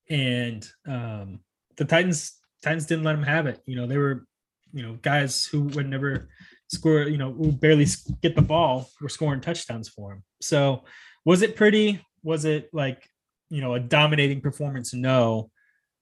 [0.10, 1.42] And um,
[1.76, 3.60] the Titans Titans didn't let them have it.
[3.66, 4.26] You know, they were,
[4.72, 6.30] you know, guys who would never
[6.70, 7.88] score, you know, who barely
[8.22, 10.24] get the ball were scoring touchdowns for him.
[10.40, 10.86] So
[11.26, 12.00] was it pretty?
[12.24, 13.06] Was it like,
[13.50, 14.94] you know, a dominating performance?
[14.94, 15.52] No.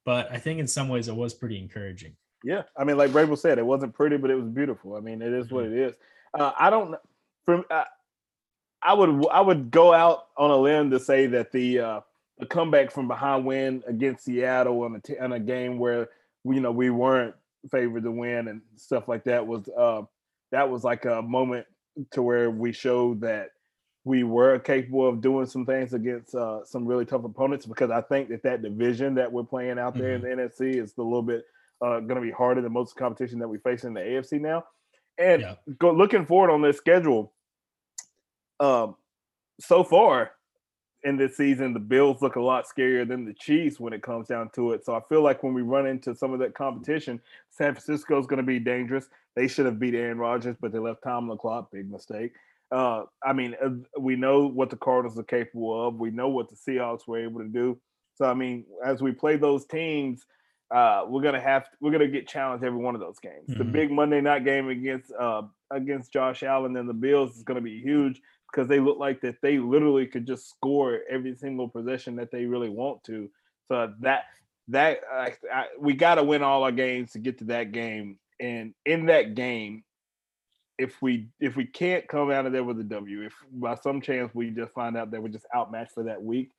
[0.05, 2.15] But I think in some ways it was pretty encouraging.
[2.43, 2.63] Yeah.
[2.77, 4.95] I mean, like Vrabel said, it wasn't pretty, but it was beautiful.
[4.95, 5.77] I mean, it is what mm-hmm.
[5.77, 5.95] it is.
[6.37, 6.95] Uh, I don't
[7.45, 7.83] from uh,
[8.81, 11.99] I would I would go out on a limb to say that the uh,
[12.37, 16.09] the comeback from behind win against Seattle in a, t- in a game where
[16.43, 17.35] you know we weren't
[17.71, 20.01] favored to win and stuff like that was uh,
[20.51, 21.65] that was like a moment
[22.11, 23.51] to where we showed that
[24.05, 28.01] we were capable of doing some things against uh, some really tough opponents because I
[28.01, 30.25] think that that division that we're playing out there mm-hmm.
[30.25, 31.45] in the NFC is a little bit
[31.83, 34.63] uh, going to be harder than most competition that we face in the AFC now.
[35.17, 35.55] And yeah.
[35.77, 37.33] go, looking forward on this schedule,
[38.59, 38.95] um,
[39.59, 40.31] so far
[41.03, 44.27] in this season, the Bills look a lot scarier than the Chiefs when it comes
[44.27, 44.85] down to it.
[44.85, 47.19] So I feel like when we run into some of that competition,
[47.49, 49.09] San Francisco is going to be dangerous.
[49.35, 51.71] They should have beat Aaron Rodgers, but they left Tom on clock.
[51.71, 52.31] Big mistake.
[52.71, 55.99] Uh, I mean, uh, we know what the Cardinals are capable of.
[55.99, 57.77] We know what the Seahawks were able to do.
[58.15, 60.25] So I mean, as we play those teams,
[60.73, 63.49] uh, we're gonna have we're gonna get challenged every one of those games.
[63.49, 63.59] Mm-hmm.
[63.59, 67.61] The big Monday night game against uh, against Josh Allen and the Bills is gonna
[67.61, 72.15] be huge because they look like that they literally could just score every single possession
[72.15, 73.29] that they really want to.
[73.67, 74.25] So that
[74.69, 78.17] that uh, I, we got to win all our games to get to that game.
[78.39, 79.83] And in that game,
[80.77, 84.01] if we if we can't come out of there with a W, if by some
[84.01, 86.51] chance we just find out that we're just outmatched for that week,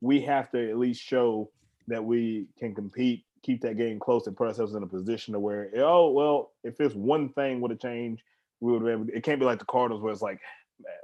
[0.00, 1.50] we have to at least show
[1.88, 5.40] that we can compete, keep that game close, and put ourselves in a position to
[5.40, 8.22] where oh well, if it's one thing would have changed,
[8.60, 9.08] we would have.
[9.08, 10.40] It can't be like the Cardinals where it's like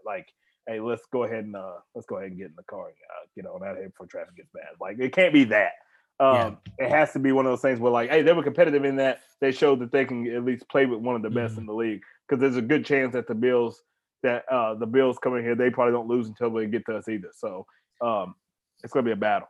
[0.04, 0.32] like,
[0.66, 2.94] hey, let's go ahead and uh, let's go ahead and get in the car and
[3.10, 4.68] uh, get on out here before traffic gets bad.
[4.80, 5.72] Like it can't be that.
[6.18, 6.86] Um, yeah.
[6.86, 8.96] It has to be one of those things where like, hey, they were competitive in
[8.96, 11.60] that they showed that they can at least play with one of the best mm-hmm.
[11.60, 12.02] in the league.
[12.28, 13.82] Because there's a good chance that the Bills
[14.22, 17.08] that uh, the Bills coming here, they probably don't lose until they get to us
[17.08, 17.30] either.
[17.34, 17.66] So
[18.00, 18.34] um,
[18.84, 19.48] it's going to be a battle.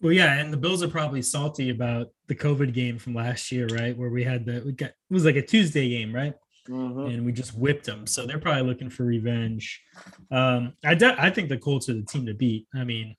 [0.00, 3.66] Well, yeah, and the Bills are probably salty about the COVID game from last year,
[3.66, 3.96] right?
[3.96, 6.34] Where we had the we got it was like a Tuesday game, right?
[6.68, 7.06] mm-hmm.
[7.06, 8.06] and we just whipped them.
[8.06, 9.82] So they're probably looking for revenge.
[10.30, 12.66] Um, I de- I think the Colts are the team to beat.
[12.74, 13.16] I mean,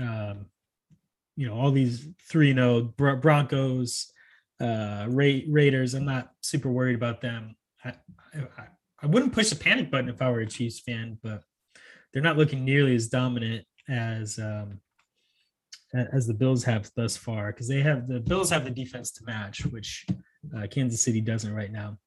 [0.00, 0.46] um,
[1.36, 4.10] you know, all these three no Broncos,
[4.60, 5.94] uh, Ra- Raiders.
[5.94, 7.56] I'm not super worried about them.
[7.84, 7.94] I,
[8.34, 8.66] I,
[9.02, 11.42] I wouldn't push the panic button if I were a Chiefs fan, but
[12.12, 14.80] they're not looking nearly as dominant as um,
[15.94, 19.24] as the Bills have thus far because they have the Bills have the defense to
[19.24, 20.06] match, which
[20.56, 21.98] uh, Kansas City doesn't right now.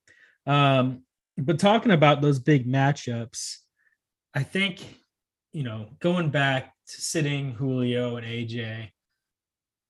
[0.47, 1.01] Um,
[1.37, 3.57] but talking about those big matchups,
[4.33, 4.85] I think,
[5.53, 8.89] you know, going back to sitting Julio and AJ,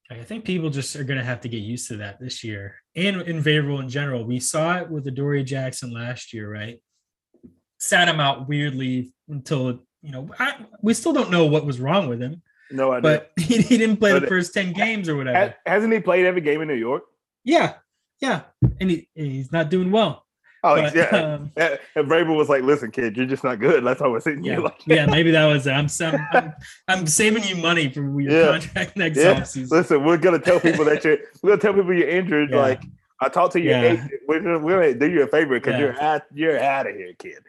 [0.10, 2.76] I think people just are going to have to get used to that this year
[2.96, 4.24] and in Vrabel in general.
[4.24, 6.80] We saw it with Adoree Jackson last year, right?
[7.80, 12.08] Sat him out weirdly until, you know, I, we still don't know what was wrong
[12.08, 12.44] with him.
[12.72, 15.56] No, I but he, he didn't play but the first 10 games or whatever.
[15.66, 17.04] Hasn't he played every game in New York?
[17.44, 17.76] Yeah.
[18.20, 18.42] Yeah.
[18.80, 20.26] And he, he's not doing well.
[20.66, 21.10] Oh but, yeah.
[21.10, 24.44] Um, and Vrabel was like, "Listen, kid, you're just not good." That's how we're sitting
[24.44, 25.72] yeah, Like, yeah, maybe that was it.
[25.72, 26.54] I'm, some, I'm,
[26.88, 28.52] I'm saving you money for your yeah.
[28.52, 29.36] contract next yeah.
[29.36, 29.70] offseason.
[29.70, 31.20] Listen, we're gonna tell people that you're.
[31.44, 32.50] We're gonna tell people you're injured.
[32.50, 32.62] Yeah.
[32.62, 32.82] Like
[33.22, 33.92] I talked to your yeah.
[33.94, 34.12] agent.
[34.28, 36.24] We're gonna, we're gonna do you a favor because you're out.
[36.34, 37.40] You're out of here, kid.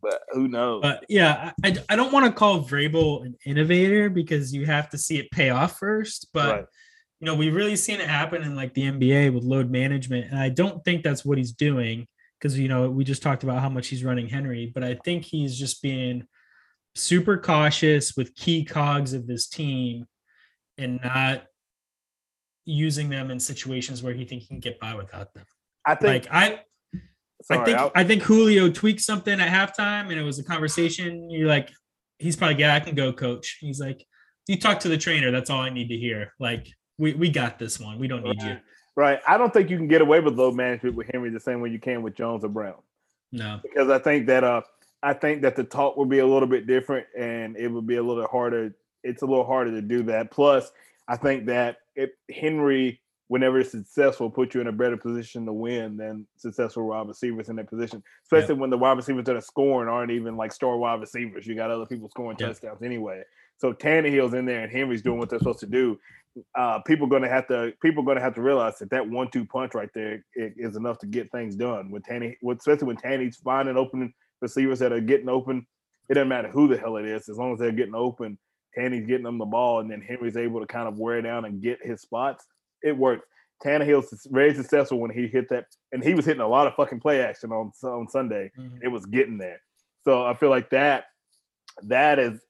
[0.00, 0.82] But who knows?
[0.82, 4.98] But yeah, I, I don't want to call Vrabel an innovator because you have to
[4.98, 6.28] see it pay off first.
[6.32, 6.66] But right.
[7.20, 10.38] you know, we've really seen it happen in like the NBA with load management, and
[10.38, 12.06] I don't think that's what he's doing
[12.38, 15.24] because you know we just talked about how much he's running Henry, but I think
[15.24, 16.26] he's just being
[16.94, 20.06] super cautious with key cogs of this team
[20.78, 21.44] and not
[22.66, 25.46] using them in situations where he think he can get by without them.
[25.86, 26.60] I think like I
[27.42, 27.92] Sorry, I think I'll...
[27.94, 31.30] I think Julio tweaked something at halftime and it was a conversation.
[31.30, 31.70] You're like,
[32.18, 33.58] he's probably yeah, I can go, coach.
[33.60, 34.04] He's like,
[34.46, 36.32] you talk to the trainer, that's all I need to hear.
[36.38, 36.66] Like,
[36.98, 37.98] we, we got this one.
[37.98, 38.52] We don't need right.
[38.52, 38.58] you.
[38.96, 39.20] Right.
[39.28, 41.70] I don't think you can get away with load management with Henry the same way
[41.70, 42.76] you can with Jones or Brown.
[43.32, 43.60] No.
[43.62, 44.62] Because I think that uh
[45.02, 47.96] I think that the talk would be a little bit different and it would be
[47.96, 48.74] a little harder.
[49.04, 50.30] It's a little harder to do that.
[50.30, 50.70] Plus,
[51.06, 55.52] I think that if Henry, whenever it's successful, put you in a better position to
[55.52, 58.02] win than successful wide receivers in that position.
[58.24, 58.60] Especially yeah.
[58.60, 61.46] when the wide receivers that are scoring aren't even like star wide receivers.
[61.46, 62.48] You got other people scoring yeah.
[62.48, 63.22] touchdowns anyway.
[63.58, 65.98] So Tannehill's in there and Henry's doing what they're supposed to do
[66.54, 69.74] uh, people to have to people going to have to realize that that one-two punch
[69.74, 71.90] right there is enough to get things done.
[71.90, 75.66] With Tanny, especially when Tanny's finding open receivers that are getting open,
[76.08, 78.38] it doesn't matter who the hell it is, as long as they're getting open.
[78.76, 81.62] Tanny's getting them the ball, and then Henry's able to kind of wear down and
[81.62, 82.44] get his spots.
[82.82, 83.26] It works.
[83.64, 87.00] Tannehill's very successful when he hit that, and he was hitting a lot of fucking
[87.00, 88.50] play action on on Sunday.
[88.58, 88.78] Mm-hmm.
[88.82, 89.60] It was getting there,
[90.04, 91.04] so I feel like that
[91.84, 92.40] that is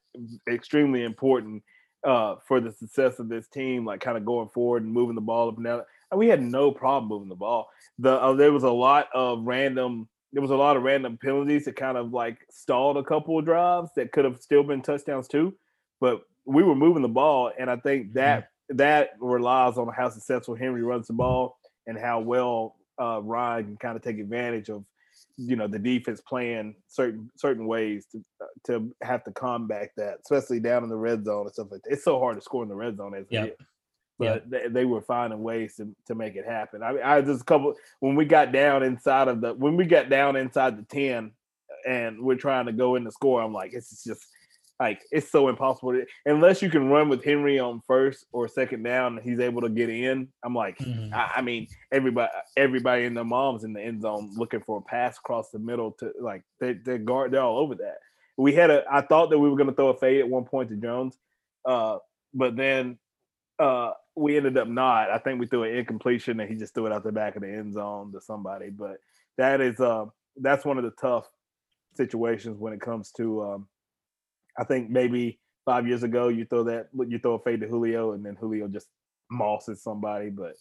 [0.48, 1.62] extremely important
[2.04, 5.20] uh, for the success of this team, like kind of going forward and moving the
[5.20, 5.82] ball up and down.
[6.10, 7.68] And we had no problem moving the ball.
[7.98, 11.64] The uh, there was a lot of random there was a lot of random penalties
[11.64, 15.28] that kind of like stalled a couple of drives that could have still been touchdowns
[15.28, 15.54] too.
[16.00, 18.76] But we were moving the ball, and I think that mm-hmm.
[18.76, 23.76] that relies on how successful Henry runs the ball and how well uh, Ryan can
[23.76, 24.84] kind of take advantage of
[25.38, 28.22] you know the defense playing certain certain ways to
[28.64, 31.92] to have to combat that, especially down in the red zone and stuff like that.
[31.92, 33.58] It's so hard to score in the red zone as yep.
[34.18, 34.44] But yep.
[34.48, 36.82] they, they, were finding ways to, to make it happen.
[36.82, 39.84] I mean, I just a couple when we got down inside of the when we
[39.84, 41.32] got down inside the 10
[41.86, 44.26] and we're trying to go in the score, I'm like, it's just
[44.78, 48.82] like it's so impossible to, unless you can run with Henry on first or second
[48.82, 50.28] down, he's able to get in.
[50.44, 51.14] I'm like, mm-hmm.
[51.14, 54.82] I, I, mean, everybody, everybody in their moms in the end zone looking for a
[54.82, 57.98] pass across the middle to like they they guard, they're all over that.
[58.36, 60.44] We had a, I thought that we were going to throw a fade at one
[60.44, 61.18] point to Jones,
[61.64, 61.98] uh,
[62.34, 62.98] but then
[63.58, 65.10] uh, we ended up not.
[65.10, 67.42] I think we threw an incompletion and he just threw it out the back of
[67.42, 68.68] the end zone to somebody.
[68.68, 68.98] But
[69.38, 70.04] that is, uh,
[70.36, 71.26] that's one of the tough
[71.94, 73.42] situations when it comes to.
[73.42, 73.68] Um,
[74.58, 78.12] I think maybe five years ago you throw that you throw a fade to Julio
[78.12, 78.88] and then Julio just
[79.30, 80.54] mosses somebody, but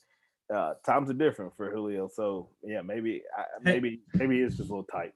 [0.54, 2.10] uh, times are different for Julio.
[2.14, 3.22] So yeah, maybe
[3.62, 5.14] maybe maybe it's just a little tight.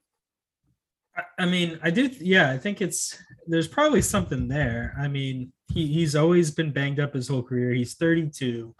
[1.38, 2.20] I mean, I did.
[2.22, 4.96] Yeah, I think it's there's probably something there.
[4.98, 7.74] I mean, he he's always been banged up his whole career.
[7.74, 8.74] He's 32.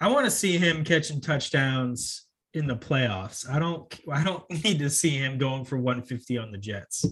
[0.00, 3.48] I want to see him catching touchdowns in the playoffs.
[3.48, 7.04] I don't I don't need to see him going for 150 on the Jets.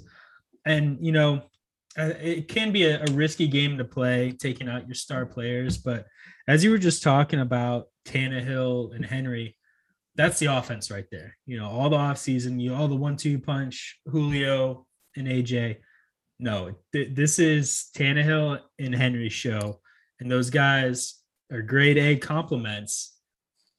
[0.67, 1.43] And you know,
[1.97, 5.79] Uh, it can be a, a, risky game to play, taking out your star players.
[5.79, 6.07] But
[6.49, 9.57] as you were just talking about Tannehill and Henry,
[10.17, 11.37] that's the offense right there.
[11.47, 15.79] You know, all the offseason, you all the one-two punch, Julio and AJ.
[16.41, 19.81] No, th- this is Tannehill and Henry show,
[20.21, 21.21] and those guys
[21.53, 23.13] are grade A compliments.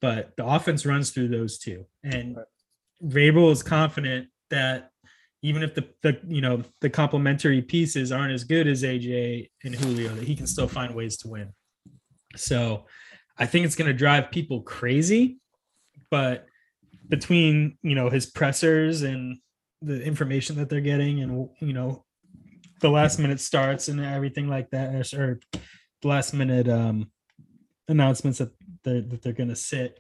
[0.01, 2.38] But the offense runs through those two, and
[3.04, 4.91] Vrabel is confident that
[5.46, 9.76] even if the, the you know the complementary pieces aren't as good as AJ and
[9.76, 11.54] Julio, that he can still find ways to win.
[12.36, 12.86] So
[13.38, 15.38] I think it's going to drive people crazy,
[16.10, 16.48] but
[17.08, 19.38] between you know his pressers and
[19.84, 22.04] the information that they're getting, and you know
[22.82, 25.40] the last minute starts and everything like that, or
[26.02, 27.12] the last minute um,
[27.88, 28.50] announcements that
[28.84, 30.00] they're that they're going to sit.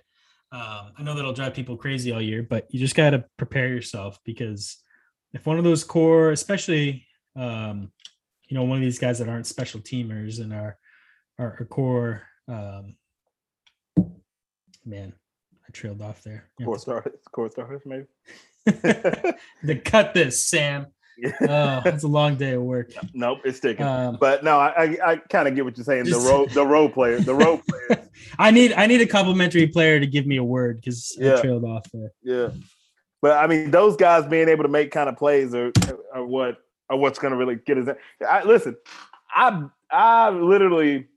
[0.51, 3.67] Um, I know that'll drive people crazy all year, but you just got to prepare
[3.67, 4.77] yourself because
[5.35, 7.91] if one of those core, especially um,
[8.47, 10.77] you know, one of these guys that aren't special teamers and are
[11.37, 12.95] are, are core um,
[14.85, 15.13] man,
[15.67, 16.49] I trailed off there.
[16.63, 18.05] Core star core stars, maybe.
[18.65, 20.87] to cut this, Sam.
[21.47, 22.91] oh, it's a long day of work.
[23.13, 23.85] Nope, it's sticking.
[23.85, 26.05] Um, but no, I I, I kind of get what you're saying.
[26.05, 28.07] Just, the role the role player, the role players.
[28.39, 31.35] I need I need a complimentary player to give me a word because yeah.
[31.35, 32.11] I trailed off there.
[32.21, 32.49] Yeah,
[33.25, 35.71] but I mean, those guys being able to make kind of plays are,
[36.13, 36.57] are what
[36.91, 37.89] are what's going to really get us.
[38.21, 38.77] I, listen,
[39.31, 41.07] I I literally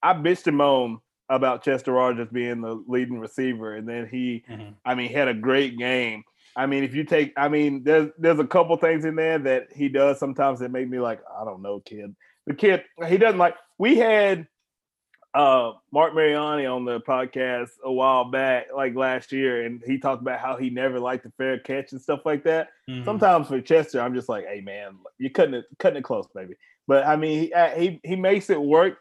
[0.00, 0.98] I bitched and moaned
[1.28, 4.74] about Chester Rogers being the leading receiver, and then he, mm-hmm.
[4.84, 6.22] I mean, had a great game.
[6.54, 9.66] I mean, if you take, I mean, there's there's a couple things in there that
[9.74, 12.14] he does sometimes that make me like, I don't know, kid.
[12.46, 13.56] The kid, he doesn't like.
[13.76, 14.46] We had
[15.36, 20.22] uh, Marc Mariani on the podcast a while back, like last year, and he talked
[20.22, 22.70] about how he never liked the fair catch and stuff like that.
[22.88, 23.04] Mm-hmm.
[23.04, 26.54] Sometimes for Chester, I'm just like, hey man, you're cutting it, cutting it close, baby.
[26.86, 28.96] But I mean, he uh, he he makes it work,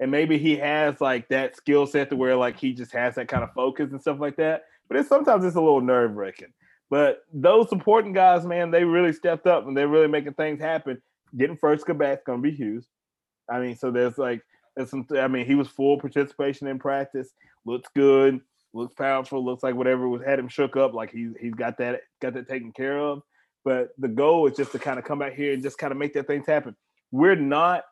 [0.00, 3.28] and maybe he has like that skill set to where like he just has that
[3.28, 4.64] kind of focus and stuff like that.
[4.88, 6.52] But it's sometimes it's a little nerve wracking.
[6.90, 11.00] But those supporting guys, man, they really stepped up and they're really making things happen.
[11.36, 12.84] Getting first go back is gonna be huge.
[13.48, 14.42] I mean, so there's like
[14.78, 17.30] and some, I mean, he was full participation in practice.
[17.66, 18.40] Looks good.
[18.72, 19.44] Looks powerful.
[19.44, 22.48] Looks like whatever was had him shook up, like he's he's got that got that
[22.48, 23.22] taken care of.
[23.64, 25.98] But the goal is just to kind of come out here and just kind of
[25.98, 26.76] make that things happen.
[27.10, 27.84] We're not,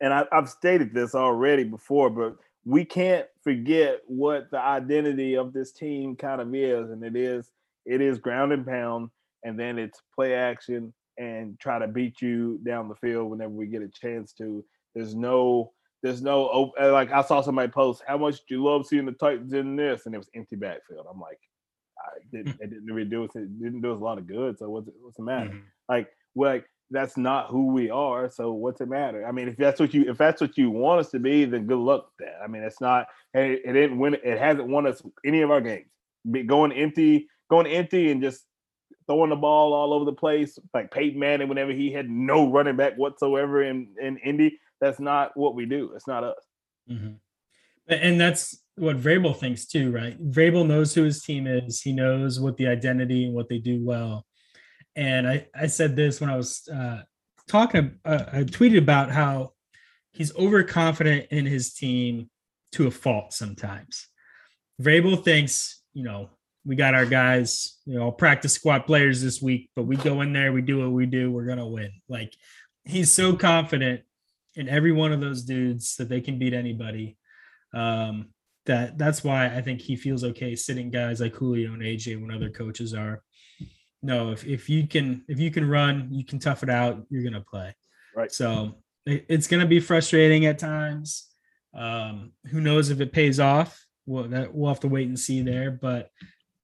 [0.00, 5.52] and I, I've stated this already before, but we can't forget what the identity of
[5.52, 7.50] this team kind of is, and it is
[7.86, 9.10] it is ground and pound,
[9.44, 13.66] and then it's play action and try to beat you down the field whenever we
[13.66, 14.64] get a chance to.
[14.94, 15.72] There's no
[16.02, 19.12] There's no uh, like I saw somebody post, "How much do you love seeing the
[19.12, 21.06] Titans in this?" And it was empty backfield.
[21.10, 21.38] I'm like,
[21.98, 22.60] I didn't.
[22.60, 23.36] It didn't really do us.
[23.36, 24.58] It didn't do us a lot of good.
[24.58, 25.50] So what's what's the matter?
[25.50, 25.58] Mm-hmm.
[25.88, 28.30] Like, like that's not who we are.
[28.30, 29.26] So what's it matter?
[29.26, 31.66] I mean, if that's what you if that's what you want us to be, then
[31.66, 32.42] good luck with that.
[32.42, 33.06] I mean, it's not.
[33.34, 34.14] It, it didn't win.
[34.14, 35.86] It hasn't won us any of our games.
[36.30, 38.44] Be going empty, going empty, and just
[39.06, 42.76] throwing the ball all over the place, like Peyton Manning, whenever he had no running
[42.76, 44.58] back whatsoever in in Indy.
[44.80, 45.92] That's not what we do.
[45.94, 46.46] It's not us.
[46.90, 47.12] Mm-hmm.
[47.88, 50.18] And that's what Vrabel thinks too, right?
[50.30, 51.82] Vrabel knows who his team is.
[51.82, 54.26] He knows what the identity and what they do well.
[54.96, 57.02] And I, I said this when I was uh,
[57.48, 59.52] talking, uh, I tweeted about how
[60.12, 62.30] he's overconfident in his team
[62.72, 64.06] to a fault sometimes.
[64.80, 66.30] Vrabel thinks, you know,
[66.64, 70.32] we got our guys, you know, practice squad players this week, but we go in
[70.32, 71.90] there, we do what we do, we're gonna win.
[72.08, 72.34] Like
[72.84, 74.02] he's so confident
[74.56, 77.16] in every one of those dudes that they can beat anybody.
[77.74, 78.30] Um,
[78.66, 82.30] that that's why I think he feels okay sitting guys like Julio and AJ when
[82.30, 83.22] other coaches are.
[84.02, 87.24] No, if, if you can if you can run, you can tough it out, you're
[87.24, 87.74] gonna play.
[88.14, 88.32] Right.
[88.32, 88.76] So
[89.06, 91.26] it, it's gonna be frustrating at times.
[91.74, 93.84] Um, who knows if it pays off?
[94.06, 95.70] Well, that we'll have to wait and see there.
[95.70, 96.10] But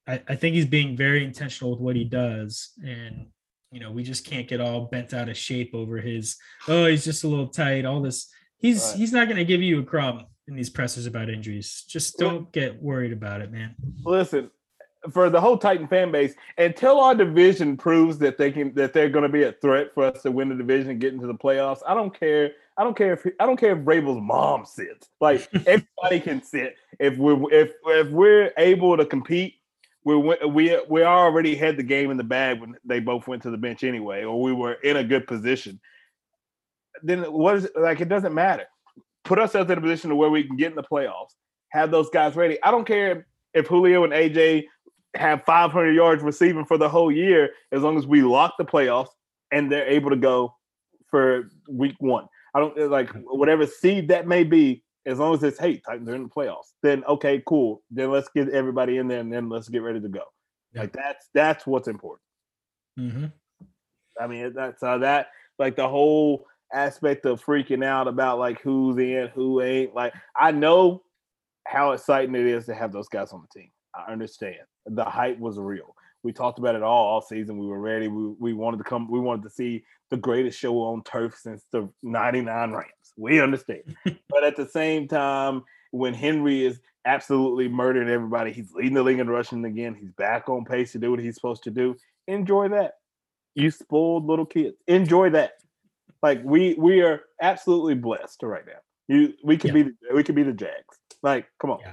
[0.06, 3.26] I, I think he's being very intentional with what he does, and
[3.70, 6.36] you know we just can't get all bent out of shape over his.
[6.68, 7.84] Oh, he's just a little tight.
[7.84, 8.28] All this.
[8.58, 8.96] He's right.
[8.96, 11.84] he's not gonna give you a crumb in these pressers about injuries.
[11.88, 13.74] Just don't get worried about it, man.
[14.04, 14.50] Listen,
[15.12, 19.08] for the whole Titan fan base, until our division proves that they can that they're
[19.08, 21.34] going to be a threat for us to win the division and get into the
[21.34, 22.52] playoffs, I don't care.
[22.78, 25.08] I don't care if I don't care if Vrabel's mom sits.
[25.20, 26.76] Like everybody can sit.
[26.98, 29.55] If we're if if we're able to compete,
[30.14, 33.50] we we we already had the game in the bag when they both went to
[33.50, 35.80] the bench anyway, or we were in a good position.
[37.02, 38.00] Then what is like?
[38.00, 38.66] It doesn't matter
[39.26, 41.34] put ourselves in a position to where we can get in the playoffs,
[41.70, 42.62] have those guys ready.
[42.62, 44.64] I don't care if Julio and AJ
[45.16, 49.08] have 500 yards receiving for the whole year, as long as we lock the playoffs
[49.50, 50.54] and they're able to go
[51.10, 52.26] for week one.
[52.54, 56.14] I don't like whatever seed that may be, as long as it's hey, Titans are
[56.14, 57.82] in the playoffs, then okay, cool.
[57.90, 60.22] Then let's get everybody in there and then let's get ready to go.
[60.74, 60.82] Yeah.
[60.82, 62.22] Like that's that's what's important.
[62.98, 63.26] Mm-hmm.
[64.20, 65.28] I mean, that's uh, that
[65.58, 69.94] like the whole aspect of freaking out about like who's in, who ain't.
[69.94, 71.02] Like I know
[71.66, 73.70] how exciting it is to have those guys on the team.
[73.94, 74.58] I understand.
[74.86, 75.95] The hype was real.
[76.26, 77.56] We talked about it all all season.
[77.56, 78.08] We were ready.
[78.08, 79.08] We, we wanted to come.
[79.08, 82.90] We wanted to see the greatest show on turf since the '99 Rams.
[83.16, 83.96] We understand,
[84.28, 85.62] but at the same time,
[85.92, 89.94] when Henry is absolutely murdering everybody, he's leading the league in rushing again.
[89.94, 91.94] He's back on pace to do what he's supposed to do.
[92.26, 92.94] Enjoy that.
[93.54, 94.76] You spoiled little kids.
[94.88, 95.52] Enjoy that.
[96.24, 98.80] Like we we are absolutely blessed right now.
[99.06, 99.84] You we could yeah.
[99.84, 100.98] be we could be the Jags.
[101.22, 101.78] Like, come on.
[101.80, 101.92] Yeah.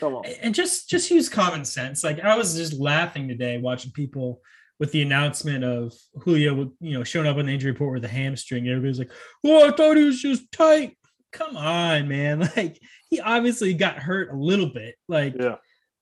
[0.00, 0.26] Come on.
[0.42, 2.04] And just just use common sense.
[2.04, 4.40] Like I was just laughing today watching people
[4.78, 8.08] with the announcement of Julio, you know, showing up on the injury report with a
[8.08, 8.68] hamstring.
[8.68, 9.12] Everybody's like,
[9.44, 10.96] "Oh, I thought he was just tight."
[11.32, 12.50] Come on, man!
[12.56, 12.80] Like
[13.10, 14.94] he obviously got hurt a little bit.
[15.08, 15.56] Like, yeah.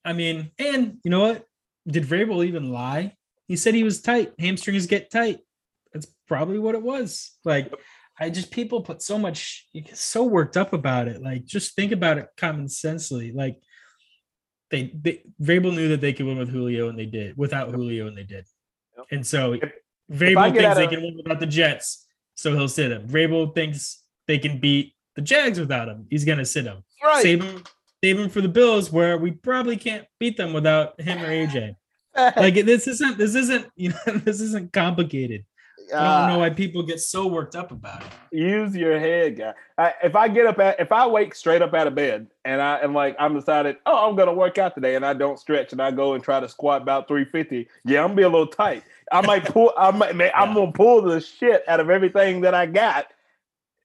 [0.05, 1.45] I mean, and you know what?
[1.87, 3.15] Did Vrabel even lie?
[3.49, 4.33] He said he was tight.
[4.39, 5.39] Hamstrings get tight
[5.93, 7.33] That's probably what it was.
[7.45, 7.73] Like
[8.19, 11.23] I just people put so much you get so worked up about it.
[11.23, 13.33] Like just think about it common sensely.
[13.33, 13.57] Like
[14.71, 17.37] they, they Vrabel knew that they could win with Julio and they did.
[17.37, 18.47] Without Julio and they did.
[18.97, 19.07] Yep.
[19.11, 19.73] And so if,
[20.11, 23.07] Vrabel if thinks they of, can win without the Jets, so he'll sit him.
[23.09, 26.07] Vrabel thinks they can beat the Jags without him.
[26.11, 26.85] He's gonna sit him.
[27.03, 27.23] Right.
[27.23, 27.65] Save him,
[28.03, 31.77] save him for the Bills, where we probably can't beat them without him or AJ.
[32.37, 35.45] like this isn't this isn't you know this isn't complicated.
[35.95, 38.09] I don't uh, know why people get so worked up about it.
[38.33, 39.55] Use your head, guy.
[39.79, 42.61] I, if I get up at, if I wake straight up out of bed and
[42.61, 45.73] I am like, I'm decided, oh, I'm gonna work out today, and I don't stretch
[45.73, 47.69] and I go and try to squat about 350.
[47.85, 48.83] Yeah, I'm gonna be a little tight.
[49.13, 49.73] I might pull.
[49.79, 50.17] I might.
[50.17, 50.41] Man, yeah.
[50.41, 53.07] I'm gonna pull the shit out of everything that I got.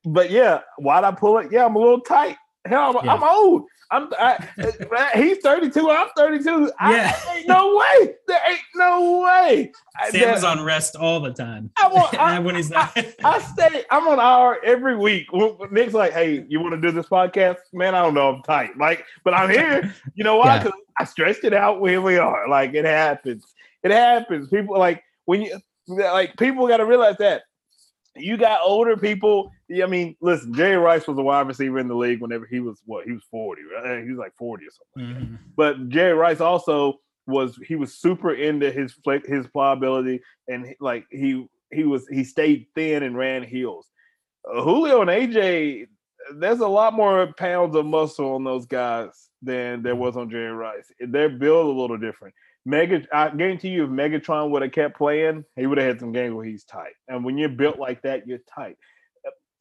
[0.03, 1.51] But yeah, why'd I pull it?
[1.51, 2.37] Yeah, I'm a little tight.
[2.65, 3.13] Hell, I'm, yeah.
[3.13, 3.65] I'm old.
[3.91, 5.89] I'm I, uh, he's 32.
[5.89, 6.71] I'm 32.
[6.79, 7.19] Yeah.
[7.27, 8.13] I, ain't no way.
[8.25, 9.71] There ain't no way.
[10.11, 11.71] Sam is on rest all the time.
[11.77, 12.95] I want, I, when he's not.
[12.95, 13.83] I, I, stay.
[13.91, 15.27] I'm on hour every week.
[15.71, 17.93] Nick's like, "Hey, you want to do this podcast, man?
[17.93, 18.33] I don't know.
[18.33, 18.77] I'm tight.
[18.77, 19.93] Like, but I'm here.
[20.15, 20.59] You know why?
[20.59, 20.93] Because yeah.
[21.03, 21.81] I stretched it out.
[21.81, 22.47] Where we are.
[22.47, 23.45] Like, it happens.
[23.83, 24.47] It happens.
[24.47, 27.43] People like when you like people got to realize that
[28.15, 29.51] you got older people.
[29.81, 32.81] I mean, listen, Jerry Rice was a wide receiver in the league whenever he was
[32.85, 34.03] what he was 40, right?
[34.03, 35.15] He was like 40 or something.
[35.15, 35.35] Mm-hmm.
[35.55, 38.95] But Jerry Rice also was he was super into his
[39.25, 43.87] his pliability and like he he was he stayed thin and ran heels.
[44.49, 45.87] Uh, Julio and AJ
[46.35, 50.51] there's a lot more pounds of muscle on those guys than there was on Jerry
[50.51, 50.91] Rice.
[50.99, 52.33] They're built a little different.
[52.65, 56.11] Mega, I guarantee you, if Megatron would have kept playing, he would have had some
[56.11, 56.93] games where he's tight.
[57.07, 58.77] And when you're built like that, you're tight.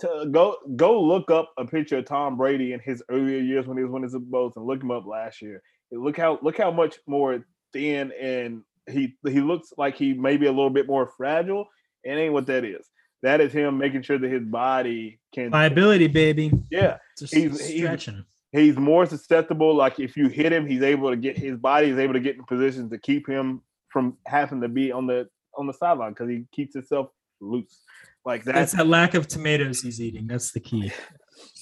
[0.01, 3.77] To go go look up a picture of Tom Brady in his earlier years when
[3.77, 5.63] he was winning Super Bowls and look him up last year.
[5.93, 7.45] Look how look how much more
[7.75, 11.69] thin and he he looks like he may be a little bit more fragile.
[12.03, 12.89] It ain't what that is.
[13.23, 16.51] That is him making sure that his body can pliability, baby.
[16.71, 18.25] Yeah, he's stretching.
[18.53, 19.75] He's, more susceptible.
[19.75, 22.37] Like if you hit him, he's able to get his body is able to get
[22.37, 26.29] in positions to keep him from having to be on the on the sideline because
[26.29, 27.09] he keeps himself
[27.41, 27.81] loose.
[28.25, 28.55] Like that.
[28.55, 30.27] That's that lack of tomatoes he's eating.
[30.27, 30.93] That's the key.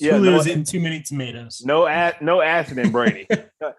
[0.01, 1.62] Yeah, Julio's no- eating too many tomatoes.
[1.64, 3.26] No a- no acid in Brady.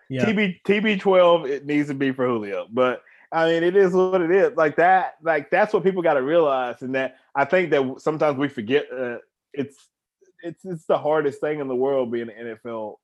[0.10, 0.26] Yeah.
[0.26, 3.02] TB TB twelve it needs to be for Julio, but
[3.32, 4.58] I mean it is what it is.
[4.58, 8.38] Like that, like that's what people got to realize, and that I think that sometimes
[8.38, 8.88] we forget.
[8.92, 9.20] Uh,
[9.54, 9.78] it's
[10.42, 12.96] it's it's the hardest thing in the world being an NFL,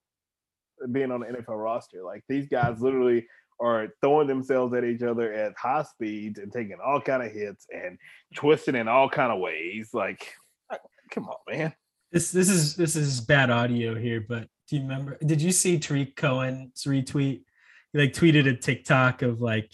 [0.92, 2.04] being on the NFL roster.
[2.04, 3.28] Like these guys literally
[3.60, 7.66] are throwing themselves at each other at high speeds and taking all kind of hits
[7.74, 7.98] and
[8.36, 9.90] twisting in all kind of ways.
[9.94, 10.34] Like,
[11.12, 11.74] come on, man.
[12.12, 15.18] This this is this is bad audio here, but do you remember?
[15.26, 17.44] Did you see Tarik Cohen's retweet?
[17.94, 19.72] He like tweeted a TikTok of like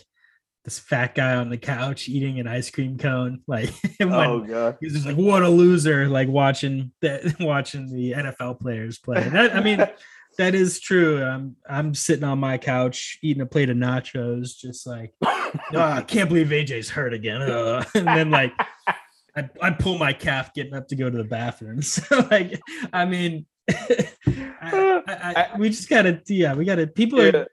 [0.72, 3.42] this fat guy on the couch eating an ice cream cone.
[3.46, 3.70] Like
[4.02, 4.78] Oh god.
[4.80, 9.22] he was just like, "What a loser!" Like watching that, watching the NFL players play.
[9.22, 9.86] That, I mean,
[10.38, 11.22] that is true.
[11.22, 16.02] I'm I'm sitting on my couch eating a plate of nachos, just like, "Ah, I
[16.02, 17.42] can't believe AJ's hurt again.
[17.42, 18.54] Ugh." And then like,
[19.36, 21.82] I I pull my calf getting up to go to the bathroom.
[21.82, 22.60] So like,
[22.94, 24.08] I mean, I,
[25.08, 27.48] I, I, we just gotta yeah, we gotta people are getting,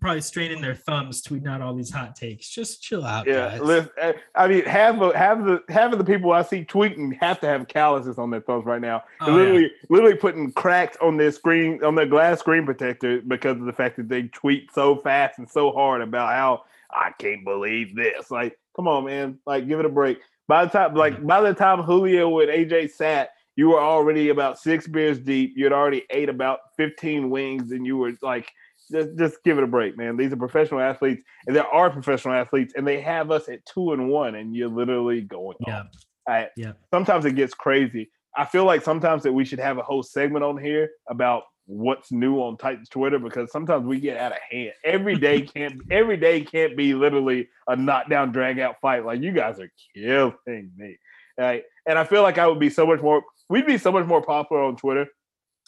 [0.00, 2.48] probably straining their thumbs tweeting out all these hot takes.
[2.48, 3.88] Just chill out, Yeah, guys.
[3.98, 7.16] eh, I mean, half of half of the half of the people I see tweeting
[7.20, 9.02] have to have calluses on their thumbs right now.
[9.20, 9.34] Oh, yeah.
[9.34, 13.72] literally, literally putting cracks on their screen on their glass screen protector because of the
[13.72, 18.30] fact that they tweet so fast and so hard about how I can't believe this.
[18.30, 19.38] Like, come on, man!
[19.46, 20.18] Like, give it a break.
[20.48, 24.58] By the time, like, by the time Julio and AJ sat, you were already about
[24.58, 25.52] six beers deep.
[25.56, 28.50] You had already ate about fifteen wings, and you were like,
[28.92, 30.16] just, just give it a break, man.
[30.16, 33.92] These are professional athletes, and there are professional athletes, and they have us at two
[33.92, 35.56] and one, and you're literally going.
[35.66, 35.80] Yeah.
[35.80, 35.86] off.
[36.28, 36.72] I, Yeah.
[36.92, 38.10] Sometimes it gets crazy.
[38.36, 42.10] I feel like sometimes that we should have a whole segment on here about what's
[42.12, 44.72] new on Titans Twitter because sometimes we get out of hand.
[44.84, 49.04] Every day can't every day can't be literally a knockdown drag out fight.
[49.04, 50.98] Like you guys are killing me.
[51.38, 54.06] Like, and I feel like I would be so much more we'd be so much
[54.06, 55.08] more popular on Twitter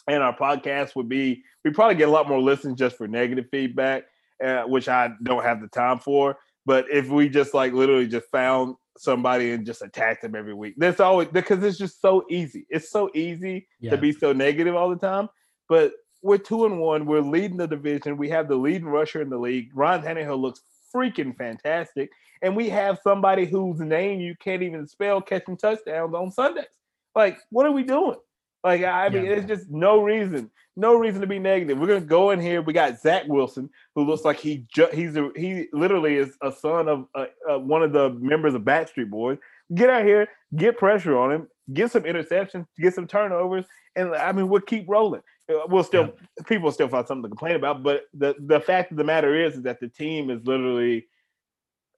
[0.07, 3.45] and our podcast would be we probably get a lot more listens just for negative
[3.51, 4.03] feedback,
[4.43, 6.37] uh, which I don't have the time for.
[6.65, 10.75] But if we just like literally just found somebody and just attacked them every week,
[10.77, 12.65] that's always because it's just so easy.
[12.69, 13.91] It's so easy Yeah.
[13.91, 15.29] to be so negative all the time.
[15.69, 17.05] But we're two and one.
[17.05, 18.17] We're leading the division.
[18.17, 19.69] We have the leading rusher in the league.
[19.75, 20.61] Ryan Tannehill looks
[20.95, 22.09] freaking fantastic,
[22.41, 26.65] and we have somebody whose name you can't even spell catching touchdowns on Sundays.
[27.13, 28.17] Like, what are we doing?
[28.65, 29.31] Like, I mean, Yeah.
[29.33, 31.77] it's just no reason, no reason to be negative.
[31.79, 32.63] We're gonna go in here.
[32.63, 36.51] We got Zach Wilson, who looks like he ju- he's a, he literally is a
[36.51, 39.37] son of uh, uh, one of the members of Backstreet Boys.
[39.75, 44.31] Get out here, get pressure on him, get some interceptions, get some turnovers, and I
[44.31, 45.21] mean, we'll keep rolling.
[45.47, 46.13] Uh, We'll still
[46.47, 49.53] people still find something to complain about, but the the fact of the matter is,
[49.57, 51.07] is that the team is literally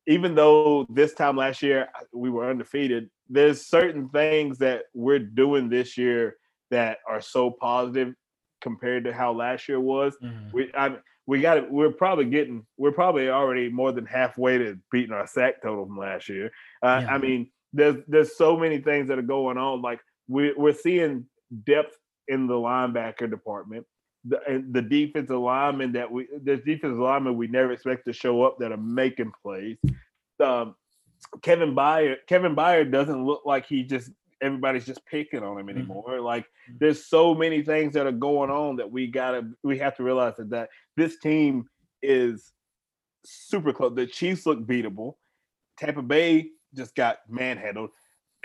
[0.06, 5.70] even though this time last year we were undefeated, there's certain things that we're doing
[5.70, 6.36] this year
[6.72, 8.14] that are so positive
[8.62, 10.16] compared to how last year was.
[10.24, 10.52] Mhm.
[10.54, 11.70] We I, we got it.
[11.70, 12.66] We're probably getting.
[12.78, 16.52] We're probably already more than halfway to beating our sack total from last year.
[16.82, 17.16] Uh, Yeah.
[17.16, 19.82] I mean, there's there's so many things that are going on.
[19.82, 21.26] Like we we're seeing
[21.66, 21.98] depth
[22.28, 23.86] in the linebacker department.
[24.26, 28.44] The, and the defensive linemen that we there's defensive linemen we never expect to show
[28.44, 29.78] up that are making plays.
[30.44, 30.76] Um,
[31.42, 34.12] Kevin Byard Kevin Byard doesn't look like he just
[34.42, 36.20] everybody's just picking on him anymore.
[36.22, 36.46] Like
[36.80, 40.36] there's so many things that are going on that we gotta we have to realize
[40.38, 41.66] that, that this team
[42.02, 42.52] is
[43.26, 43.94] super close.
[43.96, 45.16] The Chiefs look beatable.
[45.78, 47.90] Tampa Bay just got manhandled.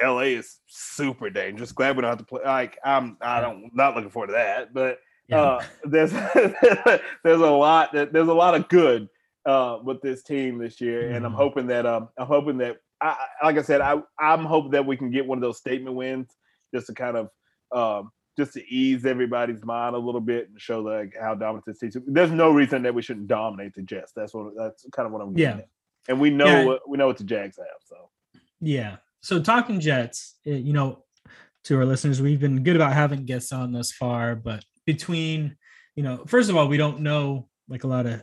[0.02, 1.72] LA is super dangerous.
[1.72, 2.40] Glad we don't have to play.
[2.44, 4.72] Like I'm, I don't, not looking forward to that.
[4.74, 5.40] But Yeah.
[5.42, 6.12] uh, there's
[7.22, 9.08] there's a lot that there's a lot of good
[9.44, 11.36] uh, with this team this year, and I'm Mhm.
[11.36, 14.96] hoping that um, I'm hoping that I, like I said, I I'm hoping that we
[14.96, 16.28] can get one of those statement wins
[16.74, 17.28] just to kind of
[17.72, 21.78] um, just to ease everybody's mind a little bit and show like how dominant this
[21.78, 21.88] team.
[21.88, 21.96] is.
[22.06, 24.12] There's no reason that we shouldn't dominate the Jets.
[24.14, 25.62] That's what that's kind of what I'm getting Yeah.
[25.64, 25.68] at.
[26.08, 26.64] And we know Yeah.
[26.64, 27.66] what we know what the Jags have.
[27.84, 27.96] So
[28.60, 28.96] Yeah.
[29.20, 31.04] So talking Jets, eh, you know,
[31.64, 32.20] to our listeners.
[32.20, 35.56] We've been good about having guests on thus far, but between,
[35.94, 38.22] you know, first of all, we don't know like a lot of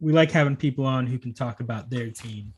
[0.00, 2.54] we like having people on who can talk about their team.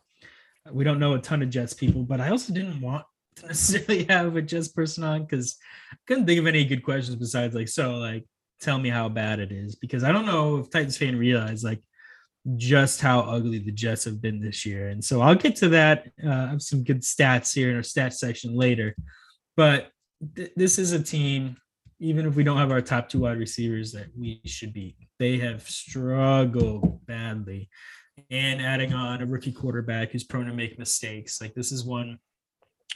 [0.71, 3.05] We don't know a ton of Jets people, but I also didn't want
[3.37, 5.57] to necessarily have a Jets person on because
[5.93, 8.25] I couldn't think of any good questions besides like, so like
[8.61, 11.83] tell me how bad it is because I don't know if Titans fan realize like
[12.57, 14.89] just how ugly the Jets have been this year.
[14.89, 16.09] And so I'll get to that.
[16.25, 18.95] Uh, I have some good stats here in our stats section later.
[19.57, 19.91] But
[20.37, 21.57] th- this is a team,
[21.99, 24.97] even if we don't have our top two wide receivers, that we should beat.
[25.19, 27.69] They have struggled badly.
[28.31, 31.41] And adding on a rookie quarterback who's prone to make mistakes.
[31.41, 32.19] Like this is one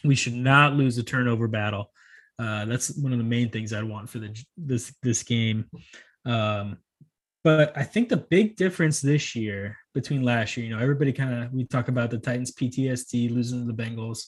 [0.05, 1.91] we should not lose a turnover battle.
[2.39, 5.67] Uh, that's one of the main things I want for the this this game.
[6.25, 6.79] Um,
[7.45, 11.45] but I think the big difference this year between last year, you know, everybody kind
[11.45, 14.27] of we talk about the Titans PTSD losing to the Bengals.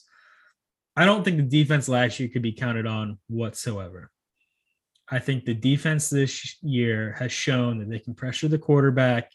[0.96, 4.10] I don't think the defense last year could be counted on whatsoever.
[5.08, 9.30] I think the defense this year has shown that they can pressure the quarterback.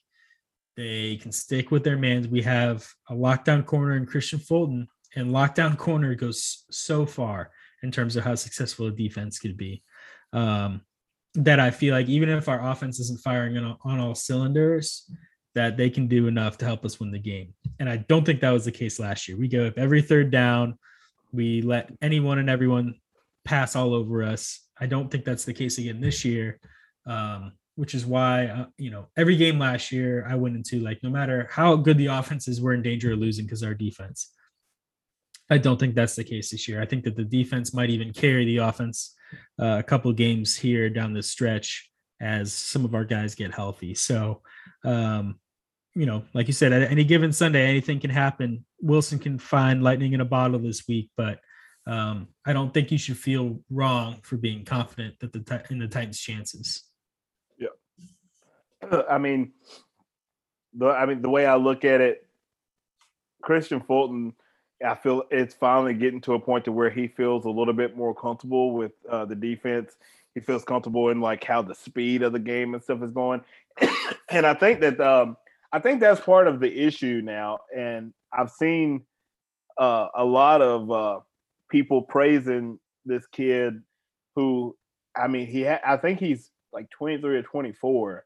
[0.77, 2.27] They can stick with their mans.
[2.27, 7.51] We have a lockdown corner in Kristian Fulton, and lockdown corner goes so far
[7.83, 9.83] in terms of how successful a defense could be.
[10.33, 10.81] Um,
[11.35, 15.09] that I feel like even if our offense isn't firing on, on all cylinders,
[15.55, 17.53] that they can do enough to help us win the game.
[17.79, 19.37] And I don't think that was the case last year.
[19.37, 20.77] We go up every third down,
[21.31, 22.95] we let anyone and everyone
[23.45, 24.59] pass all over us.
[24.79, 26.59] I don't think that's the case again this year,
[27.05, 31.01] um, which is why uh, you know every game last year I went into like
[31.01, 34.29] no matter how good the offenses were in danger of losing because our defense.
[35.49, 36.79] I don't think that's the case this year.
[36.79, 39.15] I think that the defense might even carry the offense
[39.59, 41.89] uh, a couple games here down the stretch
[42.21, 43.95] as some of our guys get healthy.
[43.95, 44.43] So,
[44.85, 45.39] um,
[45.95, 48.63] you know, like you said, at any given Sunday, anything can happen.
[48.79, 51.39] Wilson can find lightning in a bottle this week, but
[51.87, 55.87] um, I don't think you should feel wrong for being confident that the in the
[55.87, 56.83] Titans' chances.
[59.09, 59.51] I mean,
[60.73, 62.25] the I mean the way I look at it,
[63.43, 64.33] Kristian Fulton
[64.85, 67.95] I feel it's finally getting to a point to where he feels a little bit
[67.95, 69.95] more comfortable with uh, the defense.
[70.33, 73.41] He feels comfortable in like how the speed of the game and stuff is going,
[74.29, 75.37] and I think that um,
[75.71, 77.59] I think that's part of the issue now.
[77.75, 79.03] And I've seen
[79.77, 81.19] uh, a lot of uh,
[81.69, 83.81] people praising this kid,
[84.35, 84.75] who
[85.15, 88.23] I mean, he ha- I think he's like 23 or 24.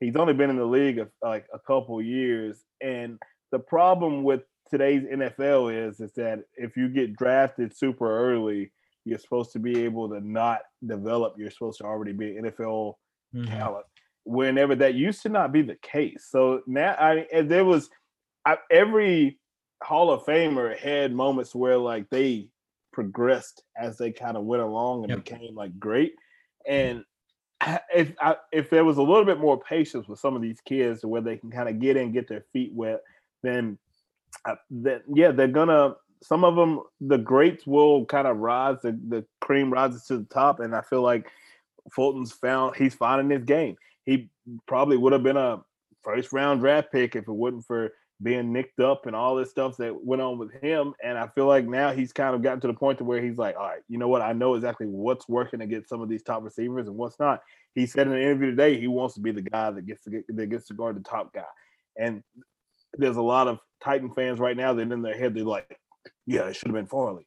[0.00, 3.18] He's only been in the league of like a couple years, and
[3.52, 8.72] the problem with today's NFL is is that if you get drafted super early,
[9.04, 11.34] you're supposed to be able to not develop.
[11.38, 12.94] You're supposed to already be an NFL
[13.34, 13.44] mm-hmm.
[13.44, 13.86] talent.
[14.24, 16.26] Whenever that used to not be the case.
[16.30, 17.88] So now, I mean, there was
[18.44, 19.38] I, every
[19.82, 22.48] Hall of Famer had moments where like they
[22.92, 25.24] progressed as they kind of went along and yep.
[25.24, 26.12] became like great.
[26.66, 27.04] And
[27.94, 31.04] if I, if there was a little bit more patience with some of these kids,
[31.04, 33.02] where they can kind of get in, get their feet wet,
[33.42, 33.78] then
[34.44, 35.94] uh, that yeah, they're gonna.
[36.22, 38.78] Some of them, the greats will kind of rise.
[38.82, 41.30] The, the cream rises to the top, and I feel like
[41.92, 43.76] Fulton's found he's finding his game.
[44.04, 44.30] He
[44.66, 45.62] probably would have been a
[46.02, 47.92] first round draft pick if it wasn't for
[48.22, 50.94] being nicked up and all this stuff that went on with him.
[51.02, 53.36] And I feel like now he's kind of gotten to the point to where he's
[53.36, 54.22] like, all right, you know what?
[54.22, 57.42] I know exactly what's working to get some of these top receivers and what's not.
[57.74, 60.10] He said in an interview today he wants to be the guy that gets to
[60.10, 61.44] get that gets to guard the top guy.
[61.98, 62.22] And
[62.94, 65.78] there's a lot of Titan fans right now that in their head they're like,
[66.26, 67.26] yeah, it should have been Farley.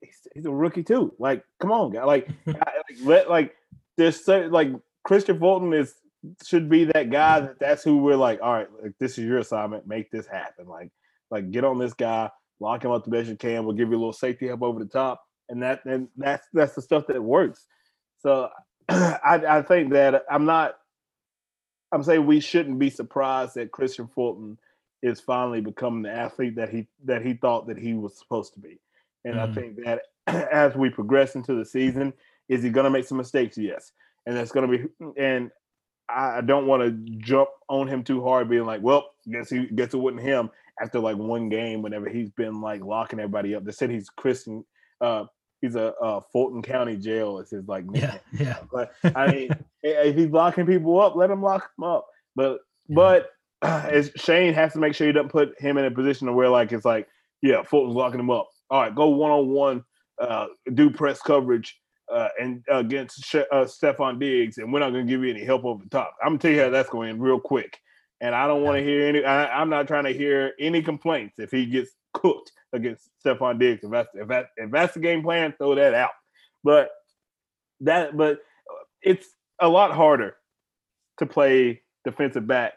[0.00, 1.12] He's, he's, a rookie too.
[1.18, 2.04] Like, come on, guy.
[2.04, 2.58] Like, like
[3.02, 3.54] let like
[3.96, 4.70] there's so, like
[5.06, 5.94] Kristian Fulton is
[6.44, 9.38] should be that guy that that's who we're like, all right, like this is your
[9.38, 10.66] assignment, make this happen.
[10.66, 10.90] Like,
[11.30, 13.64] like get on this guy, lock him up the best you can.
[13.64, 16.74] We'll give you a little safety help over the top, and that and that's that's
[16.74, 17.66] the stuff that works.
[18.20, 18.48] So
[18.88, 20.76] I, I think that I'm not.
[21.92, 24.58] I'm saying we shouldn't be surprised that Kristian Fulton
[25.02, 28.60] is finally becoming the athlete that he that he thought that he was supposed to
[28.60, 28.80] be.
[29.24, 29.50] And mm.
[29.50, 30.02] I think that
[30.52, 32.12] as we progress into the season,
[32.48, 33.58] is he going to make some mistakes?
[33.58, 33.92] Yes,
[34.26, 35.12] and that's going to be.
[35.20, 35.50] And
[36.08, 39.94] I don't want to jump on him too hard, being like, "Well, guess he guess
[39.94, 40.50] it wasn't him."
[40.80, 44.64] After like one game, whenever he's been like locking everybody up, they said he's Kristian.
[45.00, 45.24] Uh,
[45.60, 47.38] he's a uh, Fulton County Jail.
[47.38, 48.58] It's his like yeah, yeah.
[48.72, 49.50] But I mean,
[49.82, 52.06] if he's locking people up, let him lock them up.
[52.34, 52.94] But yeah.
[52.94, 53.30] but
[53.62, 56.72] as Shane has to make sure he doesn't put him in a position where like
[56.72, 57.06] it's like,
[57.42, 58.48] yeah, Fulton's locking him up.
[58.70, 59.84] All right, go one on one,
[60.74, 61.78] do press coverage
[62.12, 65.44] uh, and uh, against uh, Stefon Diggs, and we're not going to give you any
[65.44, 66.14] help over the top.
[66.22, 67.78] I'm gonna tell you how that's going real quick.
[68.20, 69.24] And I don't want to hear any.
[69.24, 73.82] I, am not trying to hear any complaints if he gets cooked against Stefon Diggs.
[73.82, 76.12] If that's if that if that's the game plan, throw that out.
[76.62, 76.90] But
[77.80, 78.38] that, but
[79.02, 79.26] it's
[79.60, 80.36] a lot harder
[81.18, 82.74] to play defensive back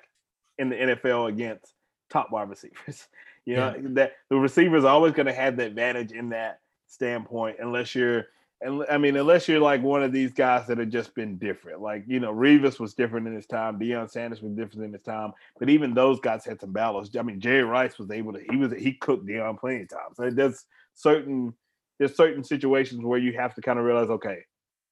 [0.57, 1.73] in the NFL against
[2.09, 3.07] top wide receivers.
[3.47, 3.89] You know yeah.
[3.89, 8.25] that the receivers are always going to have the advantage in that standpoint, unless you're,
[8.61, 11.81] and I mean, unless you're like one of these guys that have just been different.
[11.81, 13.79] Like you know, Revis was different in his time.
[13.79, 15.33] Deion Sanders was different in his time.
[15.59, 17.15] But even those guys had some battles.
[17.17, 18.39] I mean, Jerry Rice was able to.
[18.49, 20.17] He was he cooked Deion plenty of times.
[20.17, 21.53] So there's certain
[21.99, 24.39] there's certain situations where you have to kind of realize, okay,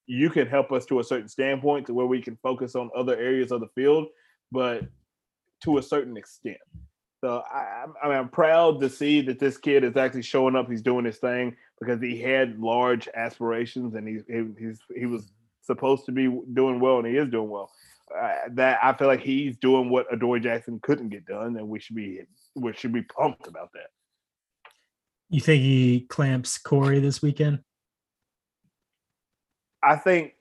[0.08, 3.16] you can help us to a certain standpoint to where we can focus on other
[3.16, 4.08] areas of the field,
[4.52, 4.84] but
[5.64, 6.58] to a certain extent.
[7.24, 10.70] So I, I mean, I'm proud to see that this kid is actually showing up.
[10.70, 14.24] He's doing his thing because he had large aspirations and he's
[14.60, 17.72] he's he was supposed to be doing well and he is doing well.
[18.14, 21.80] Uh, that I feel like he's doing what Adoree' Jackson couldn't get done, and we
[21.80, 22.24] should be
[22.56, 23.88] we should be pumped about that.
[25.30, 27.60] You think he clamps Corey this weekend?
[29.82, 30.34] I think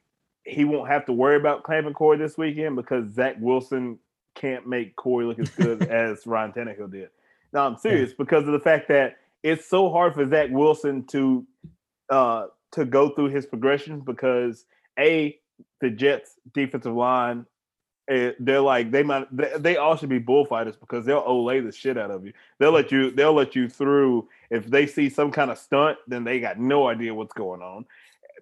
[0.44, 4.00] he won't have to worry about clamping Corey this weekend because Zach Wilson
[4.34, 7.10] can't make Corey look as good as Ryan Tannehill did.
[7.52, 11.46] Now I'm serious because of the fact that it's so hard for Zach Wilson to
[12.10, 14.64] uh to go through his progressions because
[14.98, 15.38] a
[15.80, 17.46] the Jets defensive line
[18.08, 21.72] eh, they're like they might they, they all should be bullfighters because they'll olay the
[21.72, 22.32] shit out of you.
[22.58, 26.24] They'll let you they'll let you through if they see some kind of stunt, then
[26.24, 27.84] they got no idea what's going on.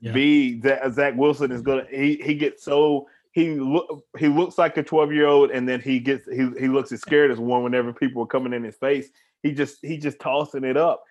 [0.01, 0.13] Yeah.
[0.13, 4.83] B Zach Wilson is gonna he he gets so he look he looks like a
[4.83, 7.93] 12 year old and then he gets he, he looks as scared as one whenever
[7.93, 9.09] people are coming in his face.
[9.43, 11.03] He just he just tossing it up.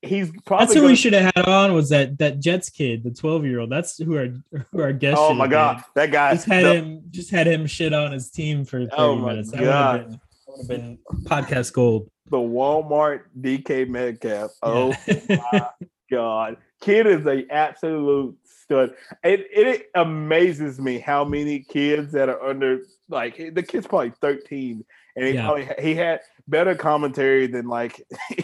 [0.00, 3.04] He's probably that's who gonna, we should have had on was that that jets kid
[3.04, 4.26] the 12 year old that's who our
[4.72, 5.84] who our guest oh my god been.
[5.94, 9.16] that guy just had him just had him shit on his team for 30 oh
[9.16, 9.52] minutes.
[9.52, 10.06] That god.
[10.06, 10.20] would
[10.58, 12.08] have been, been podcast gold.
[12.30, 14.50] The walmart dk metcalf.
[14.62, 14.94] Oh
[15.28, 15.68] my
[16.10, 18.92] god kid is a absolute stud.
[19.24, 24.84] It, it amazes me how many kids that are under like the kid's probably 13
[25.16, 25.44] and he yeah.
[25.44, 28.02] probably he had better commentary than like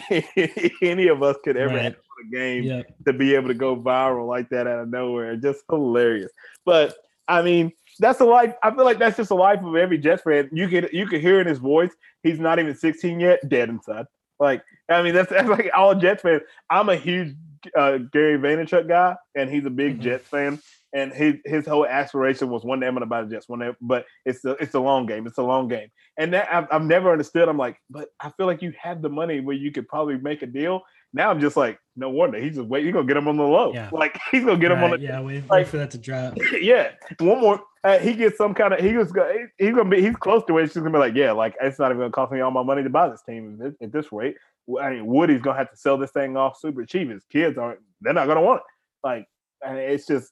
[0.81, 1.83] any of us could ever right.
[1.83, 2.81] have on a game yeah.
[3.05, 5.35] to be able to go viral like that out of nowhere.
[5.35, 6.31] Just hilarious.
[6.65, 6.95] But
[7.27, 8.53] I mean, that's a life.
[8.63, 10.49] I feel like that's just the life of every Jets fan.
[10.51, 11.91] You can you can hear in his voice,
[12.23, 14.05] he's not even 16 yet, dead inside.
[14.39, 16.41] Like, I mean, that's, that's like all Jets fans.
[16.69, 17.35] I'm a huge
[17.75, 20.03] uh, Gary Vaynerchuk guy, and he's a big mm-hmm.
[20.03, 20.59] Jets fan.
[20.91, 23.47] And his his whole aspiration was one day I'm gonna buy the Jets.
[23.47, 25.27] One day, but it's a it's a long game.
[25.27, 27.47] It's a long game, and that I've, I've never understood.
[27.47, 30.41] I'm like, but I feel like you have the money where you could probably make
[30.41, 30.81] a deal.
[31.13, 32.85] Now I'm just like, no wonder he's just wait.
[32.85, 33.73] He's gonna get him on the low.
[33.73, 33.89] Yeah.
[33.91, 35.21] Like he's gonna get right, him on the yeah.
[35.21, 36.37] Wait, like, wait for that to drop.
[36.59, 37.61] yeah, one more.
[37.83, 39.11] Uh, he gets some kind of he was
[39.57, 40.67] he's gonna be he's close to it.
[40.67, 42.83] She's gonna be like, yeah, like it's not even gonna cost me all my money
[42.83, 44.35] to buy this team at, at this rate.
[44.81, 47.09] I mean, Woody's gonna have to sell this thing off super cheap.
[47.09, 49.07] His kids aren't; they're not gonna want it.
[49.07, 49.25] Like,
[49.63, 50.31] it's just,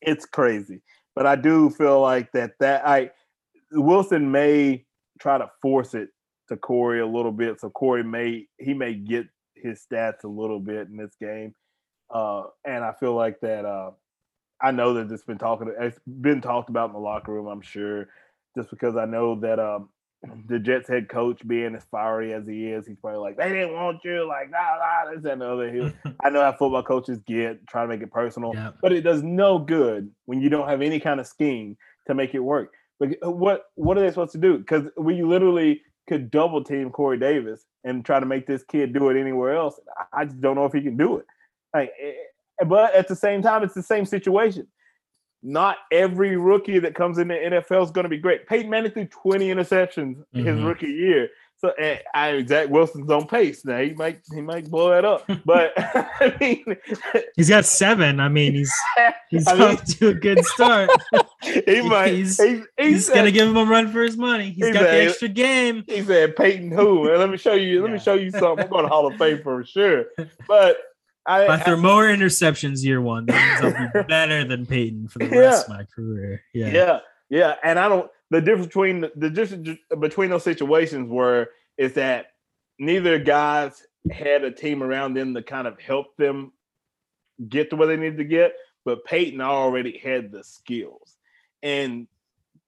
[0.00, 0.82] it's crazy.
[1.14, 3.10] But I do feel like that that I
[3.72, 4.84] Wilson may
[5.20, 6.08] try to force it
[6.48, 10.60] to Corey a little bit, so Corey may he may get his stats a little
[10.60, 11.54] bit in this game.
[12.12, 13.64] Uh, and I feel like that.
[13.64, 13.92] Uh,
[14.60, 15.72] I know that it's been talking.
[15.80, 17.48] It's been talked about in the locker room.
[17.48, 18.08] I'm sure,
[18.56, 19.88] just because I know that um,
[20.46, 23.74] the Jets head coach being as fiery as he is, he's probably like, they didn't
[23.74, 25.94] want you, like, nah, nah, this and the other.
[26.24, 29.58] I know how football coaches get, try to make it personal, but it does no
[29.58, 32.72] good when you don't have any kind of scheme to make it work.
[33.00, 34.58] But uh, what what are they supposed to do?
[34.58, 39.08] Because we literally could double team Corey Davis and try to make this kid do
[39.08, 39.80] it anywhere else.
[40.12, 41.26] I just don't know if he can do it.
[41.74, 42.12] Like, eh,
[42.60, 44.68] eh, but at the same time, it's the same situation
[45.42, 48.46] not every rookie that comes in the NFL is going to be great.
[48.46, 50.44] Peyton Manning threw 20 interceptions mm-hmm.
[50.44, 51.28] his rookie year.
[51.58, 53.64] So and I Zach Wilson's on pace.
[53.64, 55.30] Now he might he might blow that up.
[55.44, 56.64] But I mean
[57.36, 58.18] he's got seven.
[58.18, 58.72] I mean he's
[59.30, 60.90] he's I off to a good start.
[61.40, 64.50] he might he's, he's, he's said, gonna give him a run for his money.
[64.50, 65.84] He's he got said, the extra game.
[65.86, 67.08] He said Peyton who?
[67.14, 67.94] let me show you, let yeah.
[67.94, 68.64] me show you something.
[68.64, 70.06] I'm going to Hall of Fame for sure.
[70.48, 70.78] But
[71.24, 75.20] I, I throw more interceptions year one, that means I'll be better than Peyton for
[75.20, 75.38] the yeah.
[75.38, 76.42] rest of my career.
[76.52, 76.98] Yeah, yeah,
[77.30, 77.54] yeah.
[77.62, 78.10] And I don't.
[78.30, 82.32] The difference between the difference between those situations were is that
[82.78, 86.52] neither guys had a team around them to kind of help them
[87.48, 88.54] get to where they needed to get,
[88.84, 91.16] but Peyton already had the skills,
[91.62, 92.08] and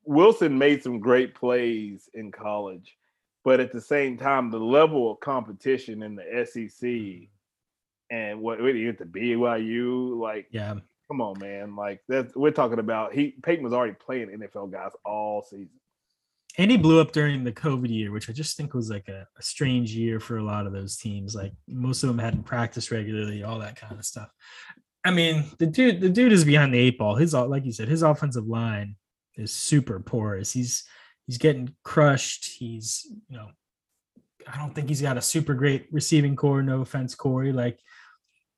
[0.05, 2.97] Wilson made some great plays in college,
[3.43, 7.29] but at the same time, the level of competition in the SEC
[8.11, 10.75] and what what you at the BYU like yeah
[11.09, 14.93] come on man like that's we're talking about he Peyton was already playing NFL guys
[15.05, 15.71] all season
[16.57, 19.27] and he blew up during the COVID year, which I just think was like a,
[19.37, 21.35] a, strange year for a lot of those teams.
[21.35, 24.29] Like most of them hadn't practiced regularly, all that kind of stuff.
[25.05, 27.17] I mean, the dude, the dude is behind the eight ball.
[27.17, 28.97] His like you said, his offensive line
[29.37, 30.53] is super porous.
[30.53, 30.85] He's
[31.27, 32.53] he's getting crushed.
[32.57, 33.49] He's you know,
[34.53, 36.63] I don't think he's got a super great receiving core.
[36.63, 37.53] No offense, Corey.
[37.53, 37.79] Like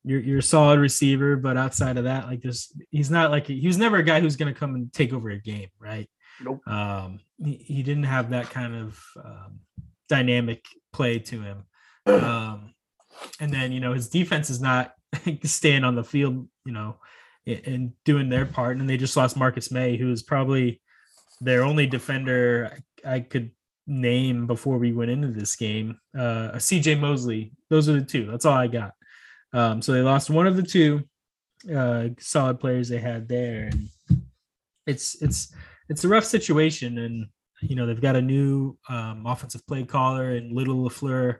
[0.03, 3.65] you're you're a solid receiver, but outside of that, like this, he's not like he
[3.65, 6.09] was never a guy who's going to come and take over a game, right?
[6.41, 6.67] Nope.
[6.67, 9.59] Um, he, he didn't have that kind of um,
[10.07, 11.63] dynamic play to him.
[12.05, 12.73] Um,
[13.39, 14.93] and then you know his defense is not
[15.43, 16.97] staying on the field, you know,
[17.45, 18.77] and doing their part.
[18.77, 20.81] And they just lost Marcus Maye, who is probably
[21.41, 23.51] their only defender I could
[23.87, 25.97] name before we went into this game.
[26.15, 27.51] Uh, CJ Mosley.
[27.69, 28.29] Those are the two.
[28.29, 28.91] That's all I got.
[29.53, 31.03] Um, so they lost one of the two
[31.73, 33.89] uh, solid players they had there, and
[34.85, 35.53] it's it's
[35.89, 36.97] it's a rough situation.
[36.97, 37.27] And
[37.61, 41.37] you know they've got a new um, offensive play caller and Little Lafleur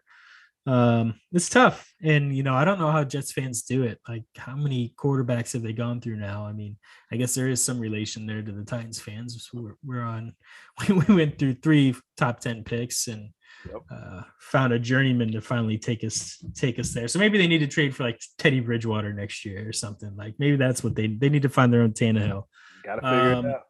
[0.68, 1.94] um, it's tough.
[2.04, 4.00] And, you know, I don't know how Jets fans do it.
[4.08, 6.46] Like, how many quarterbacks have they gone through now?
[6.46, 6.76] I mean,
[7.10, 9.50] I guess there is some relation there to the Titans fans.
[9.54, 10.34] We're, we're on,
[10.90, 13.30] we went through three top 10 picks and
[13.66, 13.82] yep.
[13.90, 17.08] uh, found a journeyman to finally take us, take us there.
[17.08, 20.14] So maybe they need to trade for like Teddy Bridgewater next year or something.
[20.18, 22.44] Like, maybe that's what they, they need to find their own Tannehill.
[22.84, 23.62] Gotta figure um, it out.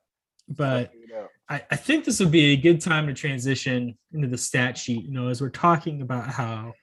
[0.49, 0.91] But
[1.47, 5.05] I, I think this would be a good time to transition into the stat sheet.
[5.05, 6.73] You know, as we're talking about how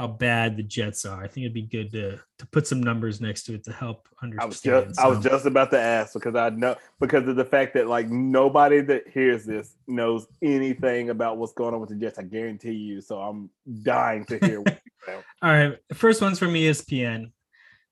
[0.00, 1.22] how bad the Jets are.
[1.22, 4.08] I think it'd be good to to put some numbers next to it to help
[4.22, 4.42] understand.
[4.42, 5.02] I was just so.
[5.02, 8.08] I was just about to ask because I know because of the fact that like
[8.08, 12.18] nobody that hears this knows anything about what's going on with the Jets.
[12.18, 13.02] I guarantee you.
[13.02, 13.50] So I'm
[13.82, 14.64] dying to hear.
[15.42, 17.32] All right, first one's from ESPN.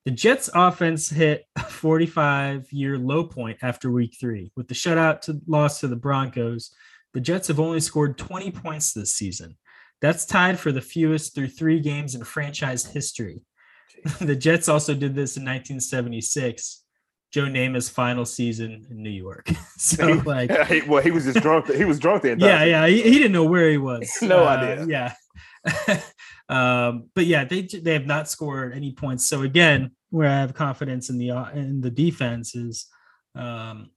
[0.06, 5.20] The Jets offense hit a 45 year low point after week three with the shutout
[5.22, 6.74] to loss to the Broncos.
[7.12, 9.59] The Jets have only scored 20 points this season.
[10.01, 13.40] That's tied for the fewest through three games in franchise history.
[14.20, 16.84] the Jets also did this in 1976.
[17.30, 19.51] Joe Namath's final season in New York.
[19.76, 21.72] so like, he, well, he was just drunk.
[21.72, 22.38] He was drunk then.
[22.38, 22.86] Yeah, yeah.
[22.86, 24.11] He, he, didn't know where he was.
[24.22, 24.86] no uh, idea.
[24.86, 26.01] Yeah.
[26.49, 29.26] um, but yeah, they they have not scored any points.
[29.26, 32.86] So again, where I have confidence in the uh, in the defense is
[33.34, 33.90] um,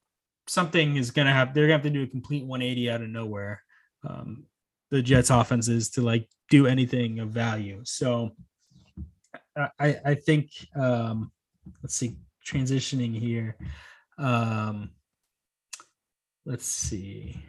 [0.48, 1.54] something is gonna have.
[1.54, 3.64] They're gonna have to do a complete 180 out of nowhere.
[4.04, 4.46] Um,
[4.92, 7.82] the Jets offenses to like do anything of value.
[7.84, 8.32] So
[9.80, 11.32] I I think um
[11.82, 13.56] let's see transitioning here.
[14.18, 14.92] Um
[16.46, 17.42] let's see.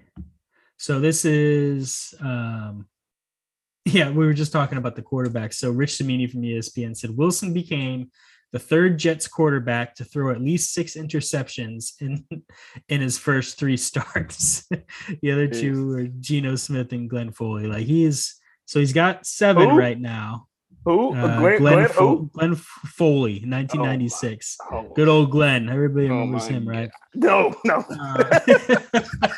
[0.77, 2.87] So this is um
[3.85, 5.53] yeah, we were just talking about the quarterback.
[5.53, 8.11] So Rich Cimini from ESPN said Wilson became
[8.53, 12.25] the third Jets quarterback to throw at least six interceptions in
[12.89, 14.69] in his first three starts.
[15.23, 17.67] the other two are Geno Smith and Glenn Foley.
[17.67, 18.37] Like he is,
[18.67, 19.79] so he's got seven Who?
[19.79, 20.47] right now.
[20.85, 21.15] Who?
[21.15, 24.57] Uh, Glenn, Glenn, Glenn, Fo- Glenn, Foley, 1996.
[24.61, 24.93] Oh, oh.
[24.95, 25.69] Good old Glenn.
[25.69, 26.91] Everybody oh remembers him, right?
[27.15, 27.85] No, no.
[27.89, 28.41] Uh,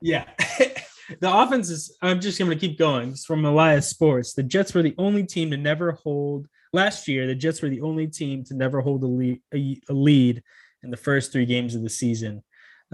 [0.00, 0.24] yeah.
[1.20, 3.10] the offense is, I'm just going to keep going.
[3.10, 4.34] It's from Elias Sports.
[4.34, 7.80] The Jets were the only team to never hold Last year, the Jets were the
[7.80, 10.42] only team to never hold a lead, a, a lead
[10.82, 12.44] in the first three games of the season.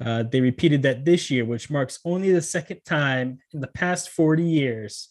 [0.00, 4.10] Uh, they repeated that this year, which marks only the second time in the past
[4.10, 5.08] 40 years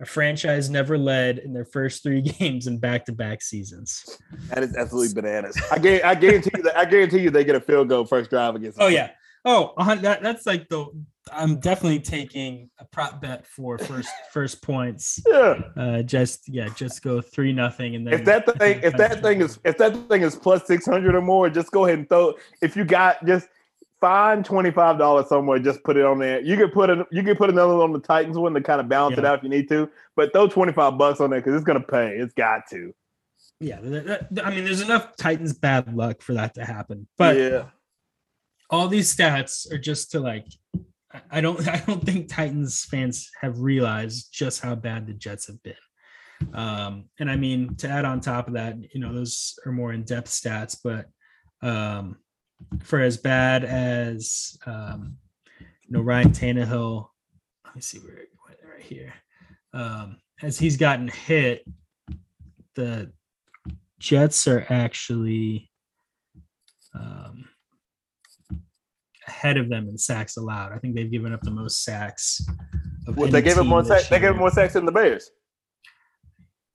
[0.00, 4.18] a franchise never led in their first three games in back-to-back seasons.
[4.48, 5.60] That is absolutely bananas.
[5.70, 8.54] I, I guarantee you that I guarantee you they get a field goal first drive
[8.54, 8.78] against.
[8.80, 9.10] Oh yeah.
[9.44, 10.86] Oh, that, that's like the
[11.32, 15.22] I'm definitely taking a prop bet for first first points.
[15.26, 15.62] Yeah.
[15.76, 19.40] Uh, just yeah, just go three nothing, and then if that thing if that thing
[19.40, 22.34] is if that thing is plus six hundred or more, just go ahead and throw.
[22.60, 23.48] If you got just
[24.00, 26.40] find twenty five dollars somewhere, just put it on there.
[26.42, 27.06] You can put it.
[27.10, 29.20] You can put another on the Titans one to kind of balance yeah.
[29.20, 29.88] it out if you need to.
[30.16, 32.16] But throw twenty five bucks on there because it's gonna pay.
[32.18, 32.94] It's got to.
[33.60, 37.06] Yeah, I mean, there's enough Titans bad luck for that to happen.
[37.16, 37.64] But yeah,
[38.68, 40.48] all these stats are just to like
[41.30, 45.62] I don't I don't think Titans fans have realized just how bad the Jets have
[45.62, 45.74] been.
[46.52, 49.92] Um, and I mean to add on top of that, you know, those are more
[49.92, 51.06] in-depth stats, but
[51.66, 52.16] um,
[52.82, 55.16] for as bad as um,
[55.60, 57.08] you know Ryan Tannehill,
[57.64, 59.14] let me see where it went right here.
[59.72, 61.64] Um, as he's gotten hit,
[62.74, 63.12] the
[63.98, 65.70] Jets are actually
[66.94, 67.48] um,
[69.26, 70.72] ahead of them in sacks allowed.
[70.72, 72.44] I think they've given up the most sacks.
[73.06, 74.08] Well, they gave him more sacks.
[74.08, 75.30] They gave more sacks than the Bears.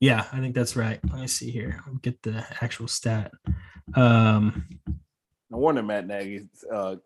[0.00, 0.98] Yeah, I think that's right.
[1.10, 1.82] Let me see here.
[1.86, 3.32] I'll get the actual stat.
[3.94, 4.66] Um,
[5.50, 6.96] no wonder Matt Nagy uh,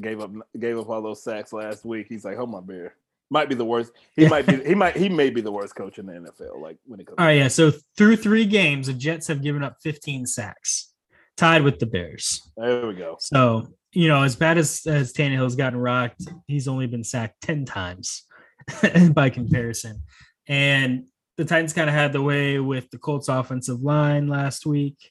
[0.00, 2.06] gave up gave up all those sacks last week.
[2.08, 2.94] He's like, "Oh my bear."
[3.30, 3.92] Might be the worst.
[4.14, 4.62] He might be.
[4.62, 4.96] He might.
[4.96, 6.60] He may be the worst coach in the NFL.
[6.60, 7.16] Like when it comes.
[7.18, 7.38] All right.
[7.38, 7.48] Yeah.
[7.48, 10.92] So through three games, the Jets have given up 15 sacks.
[11.36, 12.42] tied with the Bears.
[12.56, 13.16] There we go.
[13.18, 17.64] So you know, as bad as as Tannehill's gotten rocked, he's only been sacked ten
[17.64, 18.24] times
[19.12, 20.02] by comparison.
[20.46, 21.04] And
[21.36, 25.10] the Titans kind of had the way with the Colts offensive line last week.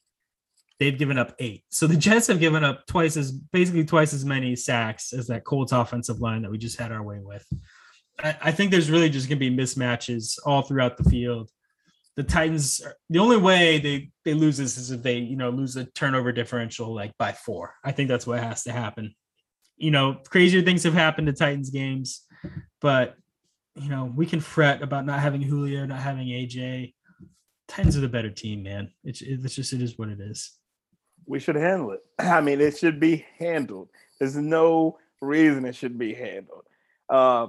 [0.80, 1.64] They've given up eight.
[1.70, 5.46] So the Jets have given up twice as basically twice as many sacks as that
[5.46, 7.46] Colts offensive line that we just had our way with.
[8.22, 11.50] I, I think there's really just gonna be mismatches all throughout the field.
[12.16, 15.50] The Titans, are, the only way they they lose this is if they, you know,
[15.50, 17.74] lose a turnover differential like by four.
[17.84, 19.16] I think that's what has to happen.
[19.78, 22.22] You know, crazier things have happened to Titans games,
[22.82, 23.16] but
[23.76, 26.94] you know, we can fret about not having Julio, not having AJ.
[27.68, 28.92] Titans are the better team, man.
[29.04, 30.52] It's it's just it is what it is.
[31.26, 32.02] We should handle it.
[32.20, 33.90] I mean, it should be handled.
[34.20, 36.66] There's no reason it should be handled.
[37.10, 37.48] Uh,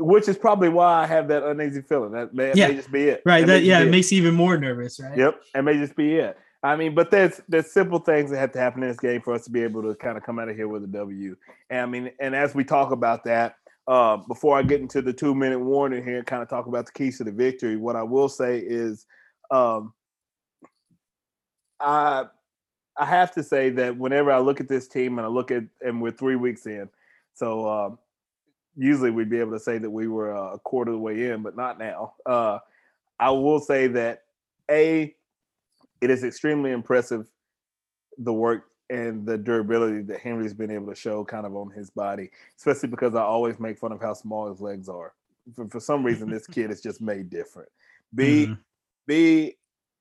[0.00, 2.12] which is probably why I have that uneasy feeling.
[2.12, 2.68] That may, yeah.
[2.68, 3.22] may just be it.
[3.24, 3.46] Right.
[3.46, 5.16] That, that yeah, it, makes you even more nervous, right?
[5.16, 5.42] Yep.
[5.54, 6.36] It may just be it.
[6.62, 9.32] I mean, but there's there's simple things that have to happen in this game for
[9.32, 11.36] us to be able to kind of come out of here with a W.
[11.70, 13.56] And I mean, and as we talk about that,
[13.88, 16.86] uh, before I get into the two minute warning here and kind of talk about
[16.86, 19.06] the keys to the victory, what I will say is
[19.50, 19.94] um,
[21.80, 22.26] I
[22.98, 25.64] I have to say that whenever I look at this team and I look at
[25.80, 26.90] and we're three weeks in,
[27.32, 27.90] so uh,
[28.80, 31.42] usually we'd be able to say that we were a quarter of the way in,
[31.42, 32.14] but not now.
[32.24, 32.58] Uh,
[33.18, 34.22] I will say that
[34.70, 35.14] a
[36.00, 37.26] it is extremely impressive
[38.16, 41.90] the work and the durability that Henry's been able to show kind of on his
[41.90, 45.12] body, especially because I always make fun of how small his legs are.
[45.54, 47.68] For, for some reason, this kid is just made different.
[48.14, 48.54] B, mm-hmm.
[49.06, 49.56] B,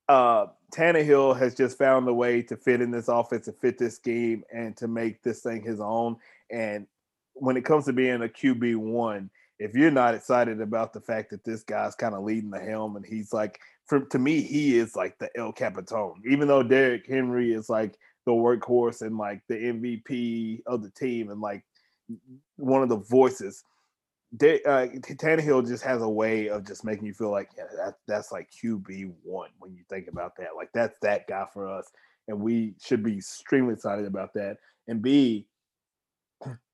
[0.07, 3.97] uh, Tannehill has just found a way to fit in this offense and fit this
[3.97, 6.15] scheme and to make this thing his own.
[6.49, 6.87] And
[7.39, 9.29] when it comes to being a QB one,
[9.59, 12.95] if you're not excited about the fact that this guy's kind of leading the helm
[12.95, 16.13] and he's like, for to me, he is like the El Capitan.
[16.29, 21.31] Even though Derrick Henry is like the workhorse and like the MVP of the team
[21.31, 21.63] and like
[22.57, 23.63] one of the voices.
[24.37, 27.95] De- uh, Tannehill just has a way of just making you feel like yeah, that,
[28.07, 30.49] that's like QB one when you think about that.
[30.55, 31.89] Like that's that guy for us,
[32.27, 34.57] and we should be extremely excited about that.
[34.87, 35.47] And B,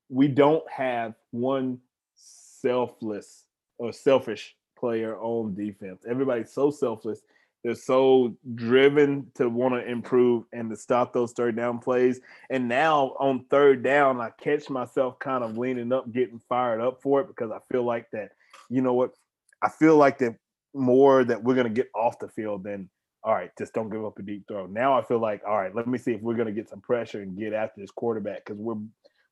[0.10, 1.80] we don't have one
[2.16, 3.45] selfless
[3.78, 6.03] or selfish player on defense.
[6.08, 7.22] Everybody's so selfless
[7.66, 12.22] they're so driven to want to improve and to stop those third down plays.
[12.51, 17.01] And now on third down, I catch myself kind of leaning up, getting fired up
[17.01, 18.34] for it because I feel like that,
[18.70, 19.16] you know what?
[19.64, 20.36] I feel like that
[20.76, 22.88] more that we're going to get off the field than,
[23.24, 24.68] all right, just don't give up a deep throw.
[24.68, 26.82] Now I feel like, all right, let me see if we're going to get some
[26.82, 28.76] pressure and get after this quarterback because we're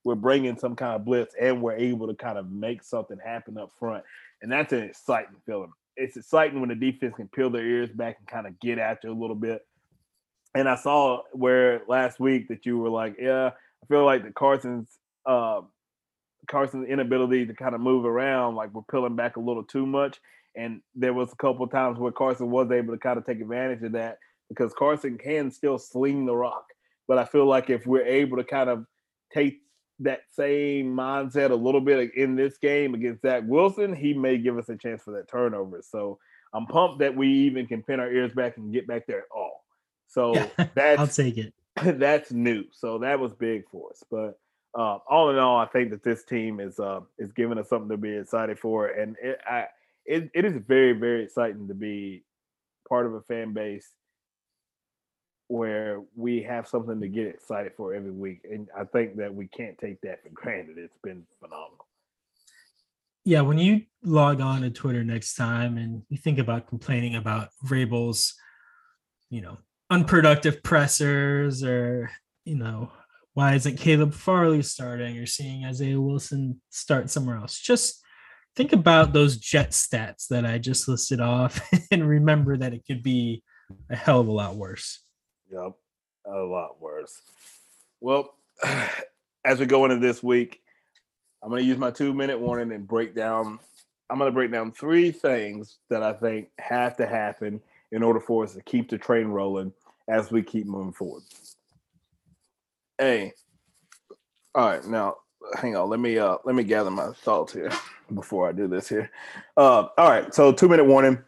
[0.04, 3.58] we're bringing some kind of blitz and we're able to kind of make something happen
[3.58, 4.04] up front.
[4.42, 8.18] And that's an exciting feeling it's exciting when the defense can peel their ears back
[8.20, 9.66] and kind of get after a little bit.
[10.56, 14.32] And I saw where last week that you were like, yeah, I feel like the
[14.32, 14.90] Carson's
[15.26, 15.62] uh,
[16.48, 20.20] Carson's inability to kind of move around, like we're pulling back a little too much.
[20.56, 23.82] And there was a couple times where Carson was able to kind of take advantage
[23.84, 26.66] of that because Carson can still sling the rock.
[27.08, 28.86] But I feel like if we're able to kind of
[29.34, 29.62] take
[30.00, 34.58] that same mindset a little bit in this game against Zach Wilson, he may give
[34.58, 35.82] us a chance for that turnover.
[35.82, 36.20] So
[36.54, 39.32] I'm pumped that we even can pin our ears back and get back there at
[39.36, 39.64] all.
[40.08, 40.34] So
[40.76, 41.54] that's I'll take it.
[41.76, 42.66] That's new.
[42.72, 44.04] So that was big for us.
[44.12, 44.40] But
[44.78, 47.90] uh, all in all, I think that this team is uh, is giving us something
[47.90, 49.66] to be excited for, and it, I,
[50.06, 52.24] it, it is very very exciting to be
[52.88, 53.90] part of a fan base
[55.48, 58.42] where we have something to get excited for every week.
[58.50, 60.78] And I think that we can't take that for granted.
[60.78, 61.86] It's been phenomenal.
[63.26, 67.50] Yeah, when you log on to Twitter next time and you think about complaining about
[67.66, 68.34] Vrabel's,
[69.30, 69.58] you know,
[69.90, 72.12] unproductive pressers or,
[72.44, 72.92] you know,
[73.34, 77.60] why isn't Caleb Farley starting or seeing Isaiah Wilson start somewhere else?
[77.60, 78.04] Just
[78.56, 83.02] think about those jet stats that I just listed off and remember that it could
[83.02, 83.44] be
[83.90, 85.03] a hell of a lot worse.
[85.54, 85.74] Yep,
[86.26, 87.22] a lot worse.
[88.02, 88.34] Well,
[89.46, 90.62] as we go into this week,
[91.44, 93.60] I'm going to use my two minute warning and break down.
[94.10, 98.20] I'm going to break down three things that I think have to happen in order
[98.20, 99.72] for us to keep the train rolling
[100.08, 101.24] as we keep moving forward.
[102.98, 103.34] Hey,
[104.56, 105.18] all right, now
[105.58, 105.90] hang on.
[105.90, 107.72] Let me uh let me gather my thoughts here
[108.14, 109.12] before I do this here.
[109.56, 111.20] Uh, all right, so two minute warning.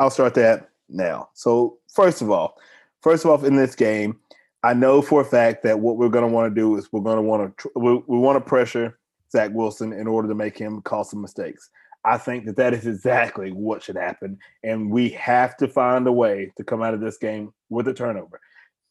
[0.00, 1.28] I'll start that now.
[1.34, 2.58] So first of all,
[3.06, 4.18] first of all, in this game,
[4.64, 7.02] I know for a fact that what we're going to want to do is we're
[7.02, 8.98] going to want to we, we want to pressure
[9.30, 11.70] Zach Wilson in order to make him cause some mistakes.
[12.04, 16.12] I think that that is exactly what should happen, and we have to find a
[16.12, 18.40] way to come out of this game with a turnover.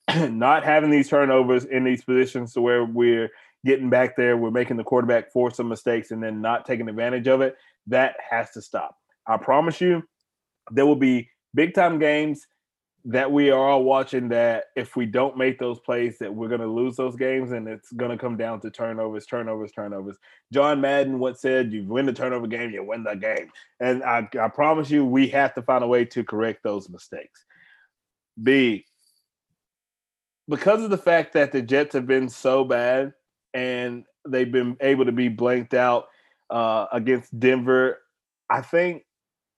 [0.30, 3.30] not having these turnovers in these positions to where we're
[3.66, 7.28] getting back there, we're making the quarterback force some mistakes and then not taking advantage
[7.28, 7.58] of it.
[7.88, 8.96] That has to stop.
[9.28, 10.04] I promise you,
[10.72, 12.48] there will be big time games
[13.08, 16.62] that we are all watching that if we don't make those plays that we're going
[16.62, 20.18] to lose those games and it's going to come down to turnovers turnovers turnovers.
[20.52, 23.52] John madden what said you win the turnover game you win the game.
[23.80, 27.46] And I, I promise you we have to find a way to correct those mistakes.
[28.42, 28.86] B
[30.48, 33.14] because of the fact that the jets have been so bad
[33.54, 36.08] and they've been able to be blanked out
[36.50, 38.00] uh, against denver
[38.50, 39.04] i think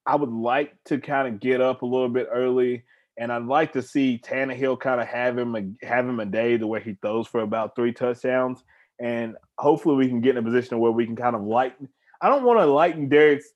[0.06, 2.84] i would like to kind of get up a little bit early
[3.18, 6.58] and I'd like to see Tannehill kind of have him a, have him a day
[6.58, 8.64] the way he throws for about three touchdowns,
[9.00, 11.90] and hopefully we can get in a position where we can kind of lighten.
[12.22, 13.50] I don't want to lighten Derrick's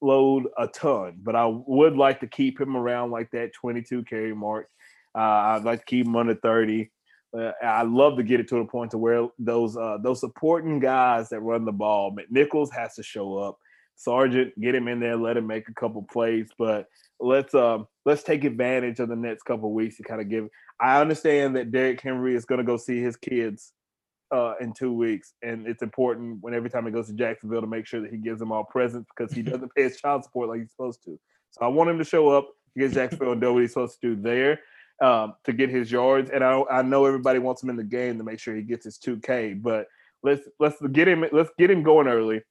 [0.00, 4.34] load a ton, but I would like to keep him around like that 22 carry
[4.34, 4.68] mark.
[5.14, 6.90] Uh, I'd like to keep him under 30.
[7.36, 10.80] Uh, I love to get it to the point to where those uh, those supporting
[10.80, 13.58] guys that run the ball, McNichols has to show up.
[13.98, 16.86] Sargent, get him in there, let him make a couple plays, but
[17.20, 20.48] let's um let's take advantage of the next couple weeks to kind of give.
[20.80, 23.72] I understand that Derrick Henry is going to go see his kids
[24.30, 27.66] uh, in two weeks, and it's important when every time he goes to Jacksonville to
[27.66, 30.48] make sure that he gives them all presents because he doesn't pay his child support
[30.48, 31.18] like he's supposed to.
[31.50, 34.14] So I want him to show up against Jacksonville and do what he's supposed to
[34.14, 34.60] do there
[35.02, 36.30] um, to get his yards.
[36.30, 38.84] And I, I know everybody wants him in the game to make sure he gets
[38.84, 39.88] his 2K, but
[40.22, 42.42] let's let's get him let's get him going early.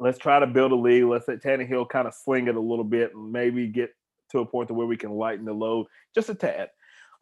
[0.00, 1.04] Let's try to build a lead.
[1.04, 3.90] Let's let Tannehill kind of sling it a little bit and maybe get
[4.30, 6.70] to a point to where we can lighten the load just a tad.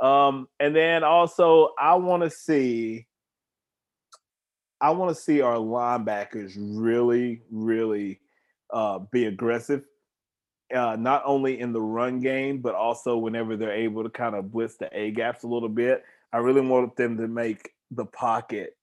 [0.00, 3.06] Um, and then also, I want to see,
[4.80, 8.20] I want to see our linebackers really, really
[8.72, 9.84] uh, be aggressive,
[10.74, 14.52] uh, not only in the run game, but also whenever they're able to kind of
[14.52, 16.04] blitz the A gaps a little bit.
[16.32, 18.75] I really want them to make the pocket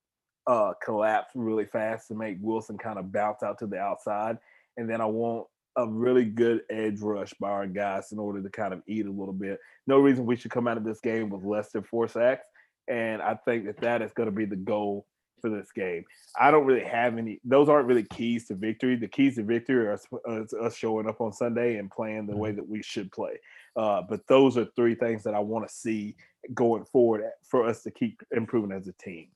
[0.48, 4.38] uh, collapse really fast to make Wilson kind of bounce out to the outside.
[4.78, 8.50] And then I want a really good edge rush by our guys in order to
[8.50, 9.60] kind of eat a little bit.
[9.88, 12.46] No reason we should come out of this game with less than four sacks.
[12.88, 15.08] And I think that that is going to be the goal
[15.42, 16.04] for this game.
[16.40, 18.96] I don't really have any, those aren't really keys to victory.
[18.96, 20.00] The keys to victory are
[20.62, 22.58] us showing up on Sunday and playing the way mm-hmm.
[22.58, 23.40] that we should play.
[23.76, 26.16] Uh, but those are three things that I want to see
[26.54, 29.28] going forward for us to keep improving as a team.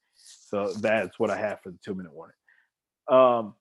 [0.48, 2.36] So that's what I have for the two minute warning.
[3.10, 3.54] Um,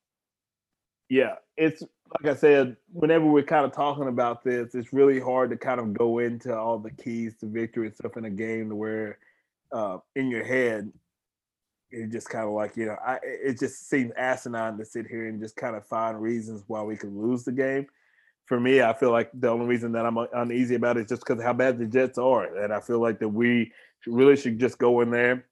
[1.09, 5.51] yeah, it's like I said, whenever we're kind of talking about this, it's really hard
[5.51, 8.69] to kind of go into all the keys to victory and stuff in a game
[8.69, 9.19] to where
[9.73, 10.93] uh, in your head,
[11.91, 15.29] it's just kind of like, you know, I, it just seems asinine to sit here
[15.29, 17.87] and just kind of find reasons why we could lose the game.
[18.47, 21.25] For me, I feel like the only reason that I'm uneasy about it is just
[21.27, 22.45] because how bad the Jets are.
[22.57, 23.73] And I feel like that we
[24.07, 25.47] really should just go in there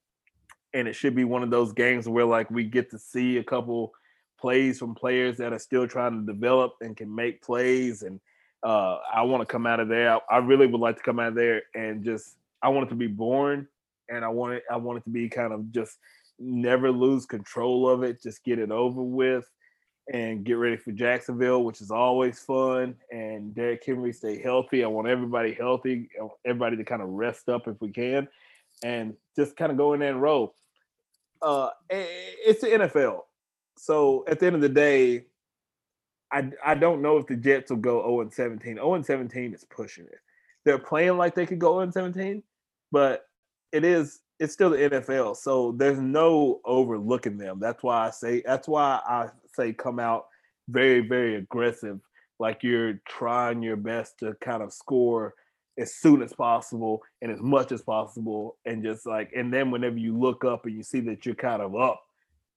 [0.75, 3.43] and it should be one of those games where like we get to see a
[3.43, 3.93] couple–
[4.45, 8.03] plays from players that are still trying to develop and can make plays.
[8.03, 8.19] And
[8.63, 10.15] uh, I want to come out of there.
[10.15, 12.89] I, I, really would like to come out of there and just I want it
[12.89, 13.67] to be born,
[14.09, 14.63] and I want it.
[14.71, 15.97] I want it to be kind of just
[16.39, 18.21] never lose control of it.
[18.21, 19.49] Just get it over with.
[20.13, 22.95] And get ready for Jacksonville, which is always fun.
[23.11, 24.83] And Derrick Henry stay healthy.
[24.83, 26.09] I want everybody healthy,
[26.45, 28.27] everybody to kind of rest up if we can,
[28.83, 30.53] and just kind of go in there and roll.
[31.41, 33.21] Uh, it's the NFL
[33.77, 35.25] so at the end of the day,
[36.31, 38.75] I I don't know if the Jets will go 0 and 17.
[38.75, 40.19] 0 and 17 is pushing it.
[40.63, 42.43] They're playing like they could go 0 and 17,
[42.91, 43.25] but
[43.71, 45.37] it is it's still the NFL.
[45.37, 47.59] So there's no overlooking them.
[47.59, 50.25] That's why I say that's why I say come out
[50.67, 51.99] very, very aggressive,
[52.39, 55.35] like you're trying your best to kind of score
[55.77, 58.57] as soon as possible and as much as possible.
[58.65, 61.61] And just like, and then whenever you look up and you see that you're kind
[61.61, 62.01] of up,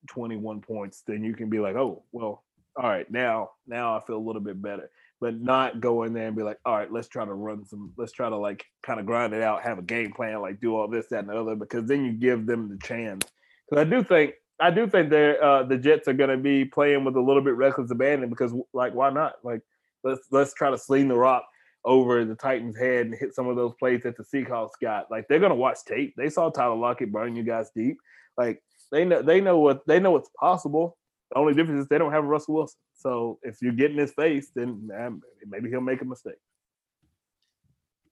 [0.09, 2.45] 21 points, then you can be like, oh, well,
[2.77, 4.90] all right, now, now I feel a little bit better.
[5.20, 7.93] But not go in there and be like, all right, let's try to run some,
[7.97, 10.77] let's try to like kind of grind it out, have a game plan, like do
[10.77, 13.27] all this, that, and the other, because then you give them the chance.
[13.69, 16.65] Because I do think, I do think they're uh, the Jets are going to be
[16.65, 19.35] playing with a little bit reckless abandon because, like, why not?
[19.45, 19.61] Like,
[20.03, 21.45] let's let's try to sling the rock
[21.89, 25.10] over the Titans' head and hit some of those plays that the Seahawks got.
[25.10, 26.15] Like, they're to watch tape.
[26.16, 27.97] They saw Tyler Lockett burn you guys deep.
[28.36, 28.62] Like,
[28.93, 30.97] they know they know what they know what's possible.
[31.31, 32.78] The only difference is they don't have Russell Wilson.
[32.94, 36.36] So if you get in his face, then um, maybe he'll make a mistake.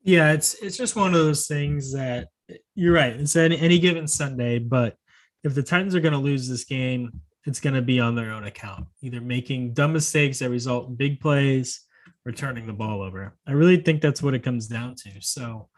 [0.03, 2.29] Yeah, it's it's just one of those things that
[2.75, 3.15] you're right.
[3.15, 4.97] It's any, any given Sunday, but
[5.45, 8.33] if the Titans are going to lose this game, it's going to be on their
[8.33, 11.86] own account, either making dumb mistakes that result in big plays
[12.27, 13.35] or turning the ball over.
[13.47, 15.11] I really think that's what it comes down to.
[15.21, 15.69] So,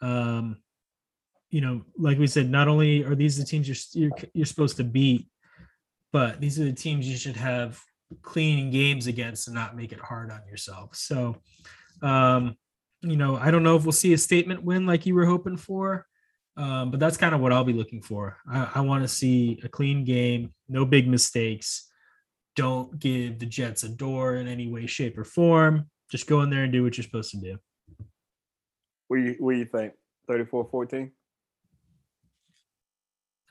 [0.00, 0.58] um,
[1.50, 4.76] you know, like we said, not only are these the teams you're you're, you're supposed
[4.76, 5.28] to beat,
[6.12, 7.80] but these are the teams you should have
[8.22, 10.94] clean games against and not make it hard on yourself.
[10.94, 11.36] So,
[12.02, 12.56] um,
[13.02, 15.56] you know, I don't know if we'll see a statement win like you were hoping
[15.56, 16.06] for,
[16.56, 18.38] um, but that's kind of what I'll be looking for.
[18.50, 21.90] I, I want to see a clean game, no big mistakes.
[22.54, 25.90] Don't give the Jets a door in any way, shape, or form.
[26.10, 27.58] Just go in there and do what you're supposed to do.
[29.08, 29.92] What do you, what do you think?
[30.28, 31.12] 34 14?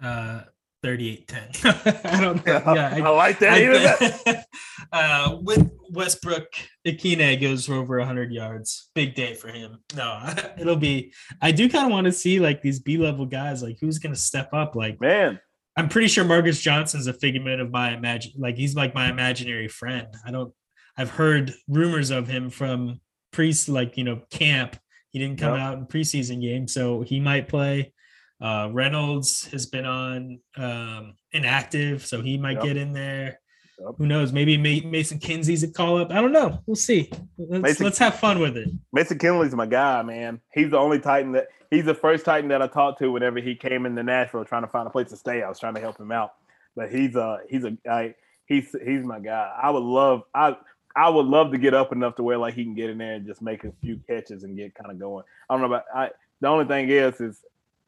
[0.03, 0.41] Uh,
[0.85, 1.49] 38 10.
[2.03, 2.61] I don't know.
[2.75, 4.23] Yeah, I, I like that.
[4.27, 4.43] I,
[4.91, 6.45] uh, with Westbrook,
[6.85, 8.91] Ikhine goes for over 100 yards.
[8.93, 9.79] Big day for him.
[9.95, 11.11] No, it'll be.
[11.41, 14.13] I do kind of want to see like these B level guys, like who's going
[14.13, 14.75] to step up.
[14.75, 15.39] Like, man,
[15.75, 18.33] I'm pretty sure Marcus Johnson's a figment of my imagine.
[18.37, 20.07] Like, he's like my imaginary friend.
[20.25, 20.53] I don't,
[20.97, 23.01] I've heard rumors of him from
[23.31, 24.77] pre, like, you know, camp.
[25.09, 25.61] He didn't come yep.
[25.61, 27.93] out in preseason game, so he might play.
[28.41, 32.63] Uh, Reynolds has been on um, inactive, so he might yep.
[32.63, 33.39] get in there.
[33.79, 33.95] Yep.
[33.97, 34.31] Who knows?
[34.31, 36.11] Maybe Mason Kinsey's a call up.
[36.11, 36.59] I don't know.
[36.65, 37.11] We'll see.
[37.37, 38.69] Let's, Mason, let's have fun with it.
[38.93, 40.41] Mason Kinsey's my guy, man.
[40.53, 43.55] He's the only Titan that he's the first Titan that I talked to whenever he
[43.55, 45.43] came into Nashville trying to find a place to stay.
[45.43, 46.31] I was trying to help him out,
[46.75, 48.15] but he's a he's a guy.
[48.45, 49.51] He's he's my guy.
[49.61, 50.55] I would love I
[50.95, 53.15] I would love to get up enough to where like he can get in there
[53.15, 55.25] and just make a few catches and get kind of going.
[55.49, 56.09] I don't know about I.
[56.41, 57.41] The only thing is, is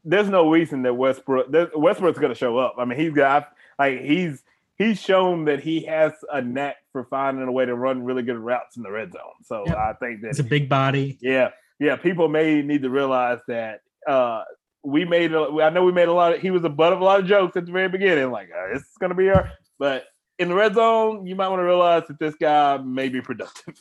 [0.03, 2.75] there's no reason that Westbrook Westbrook's going to show up.
[2.77, 4.43] I mean, he's got like he's
[4.77, 8.37] he's shown that he has a knack for finding a way to run really good
[8.37, 9.43] routes in the red zone.
[9.43, 9.77] So yep.
[9.77, 11.17] I think that it's a big body.
[11.21, 11.95] Yeah, yeah.
[11.95, 14.43] People may need to realize that uh,
[14.83, 15.33] we made.
[15.33, 16.35] A, I know we made a lot.
[16.35, 18.31] Of, he was a butt of a lot of jokes at the very beginning.
[18.31, 20.05] Like oh, this is going to be our, but
[20.39, 23.75] in the red zone, you might want to realize that this guy may be productive.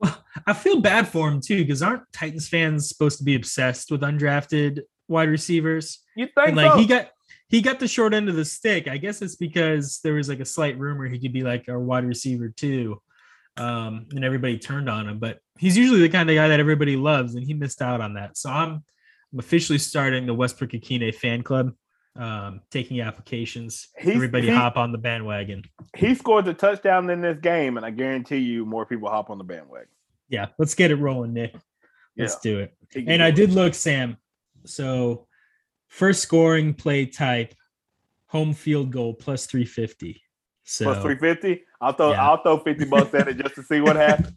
[0.00, 3.90] Well, I feel bad for him too because aren't Titans fans supposed to be obsessed
[3.90, 6.00] with undrafted wide receivers.
[6.16, 6.78] You think and, like so?
[6.78, 7.10] he got
[7.48, 8.88] he got the short end of the stick.
[8.88, 11.78] I guess it's because there was like a slight rumor he could be like our
[11.78, 13.00] wide receiver too.
[13.56, 16.96] Um, and everybody turned on him, but he's usually the kind of guy that everybody
[16.96, 18.36] loves, and he missed out on that.
[18.36, 18.82] So I'm
[19.32, 21.72] I'm officially starting the Westbrook Ikhine fan club,
[22.16, 23.88] um, taking applications.
[23.98, 25.64] He's, everybody he, hop on the bandwagon.
[25.96, 29.38] He scored a touchdown in this game, and I guarantee you more people hop on
[29.38, 29.88] the bandwagon.
[30.28, 31.54] Yeah, let's get it rolling, Nick.
[32.16, 32.50] Let's yeah.
[32.50, 32.74] do it.
[33.08, 34.16] And I did look, Sam.
[34.64, 35.26] So
[35.88, 37.54] first scoring play type,
[38.26, 40.22] home field goal plus 350.
[40.64, 41.64] So plus 350.
[41.80, 42.28] I'll throw yeah.
[42.28, 44.32] I'll throw 50 bucks at it just to see what happens.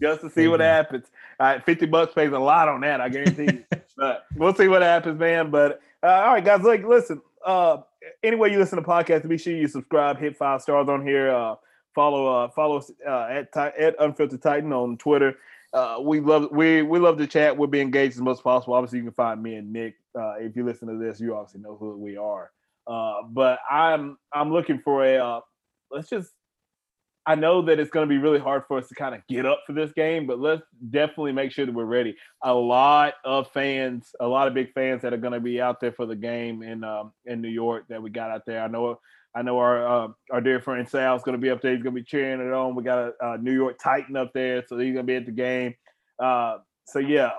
[0.00, 1.06] Just to see what happens.
[1.38, 3.64] All right, 50 bucks pays a lot on that, I guarantee you.
[3.96, 5.50] but we'll see what happens, man.
[5.50, 7.78] But uh, all right, guys, like listen, uh
[8.22, 11.30] anyway you listen to podcasts, be sure you subscribe, hit five stars on here.
[11.30, 11.56] Uh
[11.94, 15.36] follow uh follow us uh, at at unfiltered titan on Twitter
[15.72, 17.56] uh, we love we we love to chat.
[17.56, 18.74] We'll be engaged as much as possible.
[18.74, 19.96] Obviously, you can find me and Nick.
[20.18, 22.50] Uh, if you listen to this, you obviously know who we are.
[22.86, 25.40] Uh, but I'm I'm looking for a uh,
[25.90, 26.30] let's just.
[27.26, 29.44] I know that it's going to be really hard for us to kind of get
[29.44, 32.16] up for this game, but let's definitely make sure that we're ready.
[32.42, 35.80] A lot of fans, a lot of big fans that are going to be out
[35.80, 38.62] there for the game in um, in New York that we got out there.
[38.62, 38.98] I know
[39.34, 41.72] I know our uh, our dear friend Sal's going to be up there.
[41.72, 42.74] He's going to be cheering it on.
[42.74, 45.26] We got a, a, New York Titan up there, so he's going to be at
[45.26, 45.74] the game.
[46.18, 47.30] Uh, so yeah,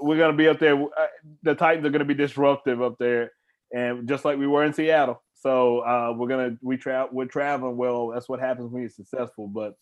[0.00, 0.80] we're going to be up there.
[0.80, 1.06] Uh,
[1.42, 3.32] the Titans are going to be disruptive up there,
[3.74, 5.22] and just like we were in Seattle.
[5.42, 8.08] So uh, we're gonna we tra- we're traveling well.
[8.08, 9.48] That's what happens when you're successful.
[9.48, 9.74] But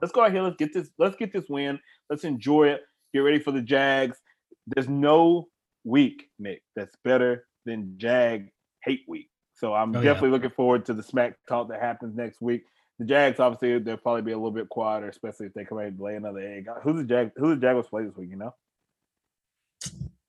[0.00, 0.42] let's go out here.
[0.42, 0.88] Let's get this.
[0.98, 1.78] Let's get this win.
[2.08, 2.80] Let's enjoy it.
[3.12, 4.18] Get ready for the Jags.
[4.66, 5.48] There's no
[5.84, 8.48] week, Nick, that's better than Jag
[8.82, 9.28] Hate Week.
[9.54, 10.32] So I'm oh, definitely yeah.
[10.32, 12.64] looking forward to the smack talk that happens next week.
[12.98, 15.84] The Jags, obviously, they'll probably be a little bit quieter, especially if they come out
[15.84, 16.68] and lay another egg.
[16.82, 17.32] Who's the Jag?
[17.36, 18.30] Who's the Jaguars play this week?
[18.30, 18.54] You know?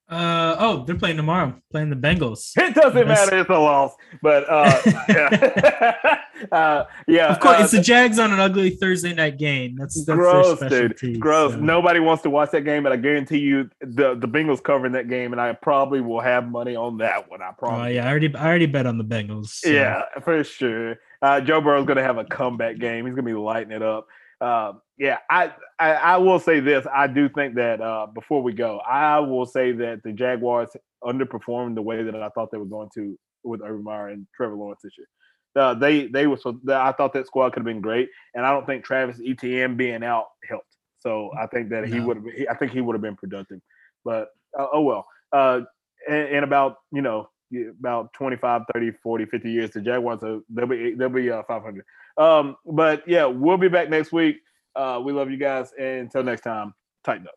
[0.08, 2.52] Uh oh, they're playing tomorrow, playing the Bengals.
[2.58, 3.96] It doesn't matter; it's a loss.
[4.22, 4.80] But uh,
[5.10, 6.18] yeah,
[6.52, 7.32] uh, yeah.
[7.34, 9.76] Of course, uh, it's the Jags on an ugly Thursday night game.
[9.76, 11.20] That's, that's gross, dude.
[11.20, 11.54] Gross.
[11.54, 11.60] So.
[11.60, 15.10] Nobody wants to watch that game, but I guarantee you, the the Bengals covering that
[15.10, 17.42] game, and I probably will have money on that one.
[17.42, 17.86] I probably.
[17.86, 19.48] Oh yeah, I already I already bet on the Bengals.
[19.48, 19.70] So.
[19.70, 20.98] Yeah, for sure.
[21.24, 23.08] Uh, Joe Burrow's going to have a comeback game.
[23.08, 24.08] He's going to be lighting it up.
[24.46, 26.86] Uh, yeah, I, I, I will say this.
[26.94, 30.70] I do think that uh, before we go, I will say that the Jaguars
[31.04, 34.54] underperformed the way that I thought they were going to with Urban Meyer and Trevor
[34.54, 35.08] Lawrence this year.
[35.56, 38.52] Uh, they they were so I thought that squad could have been great, and I
[38.52, 40.76] don't think Travis Etienne being out helped.
[41.00, 42.26] So I think that he would have.
[42.48, 43.62] I think he would have been productive,
[44.04, 44.28] but
[44.60, 45.08] uh, oh well.
[45.32, 45.62] Uh,
[46.08, 47.30] in, in, about you know
[47.80, 51.84] about 25, 30, 40, 50 years, the Jaguars are they'll be they'll be uh, 500.
[52.18, 54.38] Um, but yeah, we'll be back next week.
[54.76, 56.74] Uh, we love you guys, and until next time,
[57.04, 57.36] tighten up.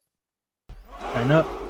[1.12, 1.67] Tighten up.